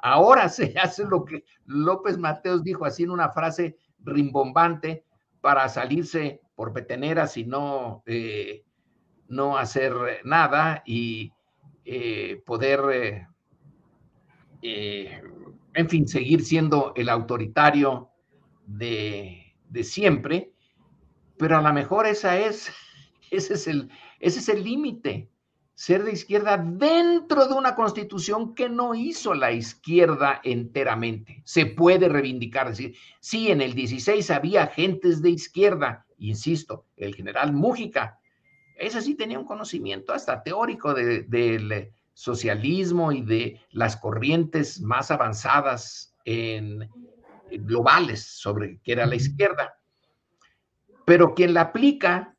Ahora 0.00 0.50
se 0.50 0.74
hace 0.78 1.06
lo 1.06 1.24
que 1.24 1.44
López 1.64 2.18
Mateos 2.18 2.62
dijo 2.62 2.84
así 2.84 3.04
en 3.04 3.10
una 3.10 3.30
frase 3.30 3.78
rimbombante 4.00 5.06
para 5.40 5.66
salirse 5.70 6.42
por 6.58 6.72
peteneras 6.72 7.36
y 7.36 7.44
no, 7.44 8.02
no 9.28 9.56
hacer 9.56 9.94
nada 10.24 10.82
y 10.84 11.30
eh, 11.84 12.42
poder, 12.44 12.80
eh, 12.92 13.26
eh, 14.62 15.22
en 15.74 15.88
fin, 15.88 16.08
seguir 16.08 16.44
siendo 16.44 16.92
el 16.96 17.08
autoritario 17.08 18.10
de, 18.66 19.54
siempre, 19.82 20.52
pero 21.36 21.58
a 21.58 21.62
lo 21.62 21.72
mejor 21.72 22.06
esa 22.06 22.38
es, 22.38 22.70
ese 23.30 23.54
es 23.54 23.66
el, 23.68 23.90
ese 24.18 24.40
es 24.40 24.48
el 24.48 24.64
límite, 24.64 25.30
ser 25.74 26.02
de 26.02 26.12
izquierda 26.12 26.56
dentro 26.58 27.46
de 27.46 27.54
una 27.54 27.76
constitución 27.76 28.54
que 28.54 28.68
no 28.68 28.94
hizo 28.94 29.32
la 29.32 29.52
izquierda 29.52 30.40
enteramente. 30.42 31.40
Se 31.44 31.66
puede 31.66 32.08
reivindicar, 32.08 32.70
decir, 32.70 32.96
sí, 33.20 33.50
en 33.50 33.60
el 33.60 33.74
16 33.74 34.30
había 34.30 34.64
agentes 34.64 35.22
de 35.22 35.30
izquierda, 35.30 36.04
insisto, 36.18 36.86
el 36.96 37.14
general 37.14 37.52
Mújica 37.52 38.18
ese 38.78 39.02
sí 39.02 39.16
tenía 39.16 39.38
un 39.38 39.44
conocimiento 39.44 40.12
hasta 40.12 40.42
teórico 40.42 40.94
del 40.94 41.92
socialismo 42.14 43.10
y 43.12 43.22
de 43.22 43.60
las 43.72 43.96
corrientes 43.96 44.80
más 44.80 45.10
avanzadas 45.10 46.14
en, 46.24 46.88
globales 47.50 48.24
sobre 48.24 48.78
qué 48.82 48.92
era 48.92 49.06
la 49.06 49.16
izquierda. 49.16 49.78
Pero 51.04 51.34
quien 51.34 51.54
la 51.54 51.62
aplica 51.62 52.36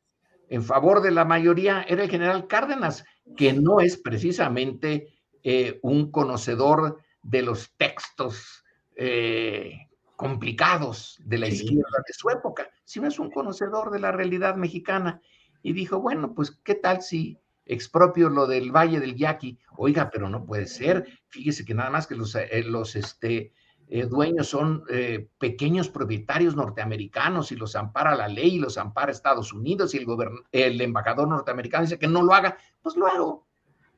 en 0.48 0.62
favor 0.62 1.02
de 1.02 1.10
la 1.10 1.24
mayoría 1.24 1.82
era 1.82 2.04
el 2.04 2.10
general 2.10 2.46
Cárdenas, 2.46 3.04
que 3.36 3.52
no 3.52 3.80
es 3.80 3.98
precisamente 3.98 5.08
eh, 5.42 5.78
un 5.82 6.10
conocedor 6.10 7.00
de 7.22 7.42
los 7.42 7.76
textos 7.76 8.64
eh, 8.96 9.79
complicados 10.20 11.18
de 11.24 11.38
la 11.38 11.48
izquierda 11.48 12.04
de 12.06 12.12
su 12.12 12.28
época, 12.28 12.68
sino 12.84 13.08
es 13.08 13.18
un 13.18 13.30
conocedor 13.30 13.90
de 13.90 14.00
la 14.00 14.12
realidad 14.12 14.54
mexicana 14.54 15.22
y 15.62 15.72
dijo, 15.72 15.98
bueno, 15.98 16.34
pues 16.34 16.50
qué 16.62 16.74
tal 16.74 17.00
si 17.00 17.38
expropio 17.64 18.28
lo 18.28 18.46
del 18.46 18.70
Valle 18.70 19.00
del 19.00 19.16
Yaqui. 19.16 19.58
Oiga, 19.78 20.10
pero 20.10 20.28
no 20.28 20.44
puede 20.44 20.66
ser. 20.66 21.06
Fíjese 21.28 21.64
que 21.64 21.72
nada 21.72 21.88
más 21.88 22.06
que 22.06 22.16
los, 22.16 22.34
eh, 22.34 22.62
los 22.66 22.96
este, 22.96 23.54
eh, 23.88 24.04
dueños 24.04 24.48
son 24.48 24.84
eh, 24.90 25.30
pequeños 25.38 25.88
propietarios 25.88 26.54
norteamericanos 26.54 27.50
y 27.50 27.56
los 27.56 27.74
ampara 27.74 28.14
la 28.14 28.28
ley 28.28 28.56
y 28.56 28.58
los 28.58 28.76
ampara 28.76 29.12
Estados 29.12 29.54
Unidos 29.54 29.94
y 29.94 29.98
el, 29.98 30.06
el 30.52 30.80
embajador 30.82 31.28
norteamericano 31.28 31.84
dice 31.84 31.98
que 31.98 32.08
no 32.08 32.22
lo 32.22 32.34
haga, 32.34 32.58
pues 32.82 32.94
lo 32.94 33.06
hago. 33.06 33.46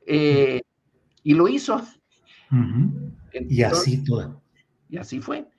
y 0.07 1.33
lo 1.33 1.49
hizo. 1.49 1.81
y 3.33 3.61
así 3.63 4.05
todo. 4.05 4.41
Y 4.87 4.97
así 4.97 5.19
fue. 5.19 5.52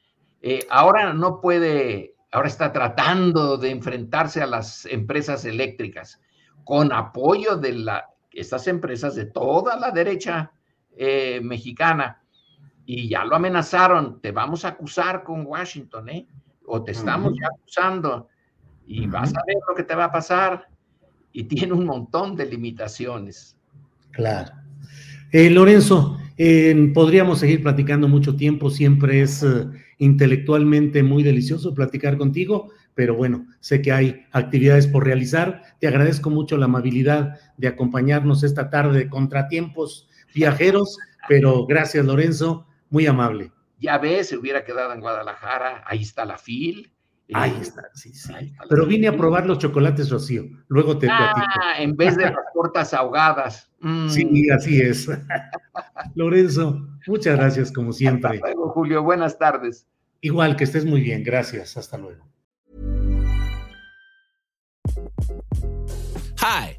Ahora 0.71 1.13
no 1.13 1.41
puede 1.41 2.15
ahora 2.35 2.49
está 2.49 2.73
tratando 2.73 3.57
de 3.57 3.71
enfrentarse 3.71 4.43
a 4.43 4.47
las 4.47 4.87
empresas 4.87 5.45
eléctricas 5.45 6.21
con 6.65 6.93
apoyo 6.93 7.57
de 7.57 7.73
la, 7.73 8.11
estas 8.33 8.67
empresas 8.67 9.15
de 9.15 9.27
toda 9.27 9.79
la 9.79 9.93
derecha 9.93 10.51
eh, 10.97 11.41
mexicana. 11.43 12.21
Y 12.87 13.09
ya 13.09 13.25
lo 13.25 13.37
amenazaron, 13.37 14.21
te 14.21 14.33
vamos 14.33 14.65
a 14.65 14.69
acusar 14.69 15.23
con 15.23 15.47
Washington, 15.47 16.09
¿eh? 16.09 16.27
O 16.67 16.83
te 16.83 16.93
estamos 16.93 17.33
ya 17.41 17.47
acusando 17.47 18.29
y 18.87 19.07
vas 19.07 19.35
a 19.35 19.43
ver 19.47 19.57
lo 19.69 19.75
que 19.75 19.85
te 19.85 19.95
va 19.95 20.05
a 20.05 20.13
pasar. 20.13 20.69
Y 21.33 21.45
tiene 21.45 21.73
un 21.73 21.87
montón 21.87 22.35
de 22.35 22.47
limitaciones. 22.47 23.57
Claro. 24.11 24.53
Eh, 25.31 25.51
Lorenzo, 25.51 26.19
podríamos 26.95 27.39
seguir 27.39 27.63
platicando 27.63 28.09
mucho 28.09 28.37
tiempo, 28.37 28.71
siempre 28.71 29.23
es 29.23 29.45
intelectualmente 29.99 31.03
muy 31.03 31.23
delicioso 31.23 31.75
platicar 31.75 32.19
contigo, 32.19 32.71
pero 32.95 33.15
bueno, 33.15 33.47
sé 33.61 33.83
que 33.83 33.93
hay 33.93 34.25
actividades 34.33 34.87
por 34.87 35.05
realizar. 35.05 35.63
Te 35.81 35.89
agradezco 35.89 36.31
mucho 36.31 36.57
la 36.57 36.67
amabilidad 36.67 37.39
de 37.57 37.69
acompañarnos 37.69 38.43
esta 38.43 38.71
tarde 38.71 39.01
de 39.01 39.09
contratiempos 39.09 40.09
viajeros, 40.35 40.99
pero 41.29 41.67
gracias 41.67 42.05
Lorenzo, 42.05 42.67
muy 42.91 43.07
amable. 43.07 43.53
Ya 43.79 43.99
ves, 43.99 44.29
se 44.29 44.37
hubiera 44.37 44.65
quedado 44.65 44.93
en 44.93 45.01
Guadalajara, 45.01 45.83
ahí 45.87 46.03
está 46.03 46.25
la 46.25 46.39
FIL. 46.39 46.94
Ahí 47.35 47.57
está, 47.61 47.83
sí, 47.95 48.15
sí. 48.15 48.33
Pero 48.69 48.87
vine 48.87 49.09
a 49.09 49.17
probar 49.17 49.47
los 49.47 49.59
chocolates 49.59 50.09
Rocío, 50.09 50.45
luego 50.69 50.99
te 50.99 51.09
ah, 51.11 51.33
platico. 51.35 51.61
en 51.79 51.97
vez 51.97 52.17
de 52.17 52.25
las 52.25 52.53
tortas 52.53 52.95
ahogadas. 52.95 53.71
Sí, 54.09 54.25
mm. 54.25 54.53
así 54.57 54.81
es. 54.81 55.11
Lorenzo, 56.15 56.89
muchas 57.07 57.37
gracias 57.37 57.71
como 57.71 57.93
siempre. 57.93 58.37
Hasta 58.37 58.47
luego, 58.47 58.71
Julio, 58.71 59.03
buenas 59.03 59.39
tardes. 59.39 59.87
Igual, 60.23 60.57
que 60.57 60.65
estés 60.65 60.87
muy 60.87 61.03
bien, 61.03 61.23
gracias, 61.23 61.77
hasta 61.77 61.99
luego. 61.99 62.25
Hi, 66.41 66.79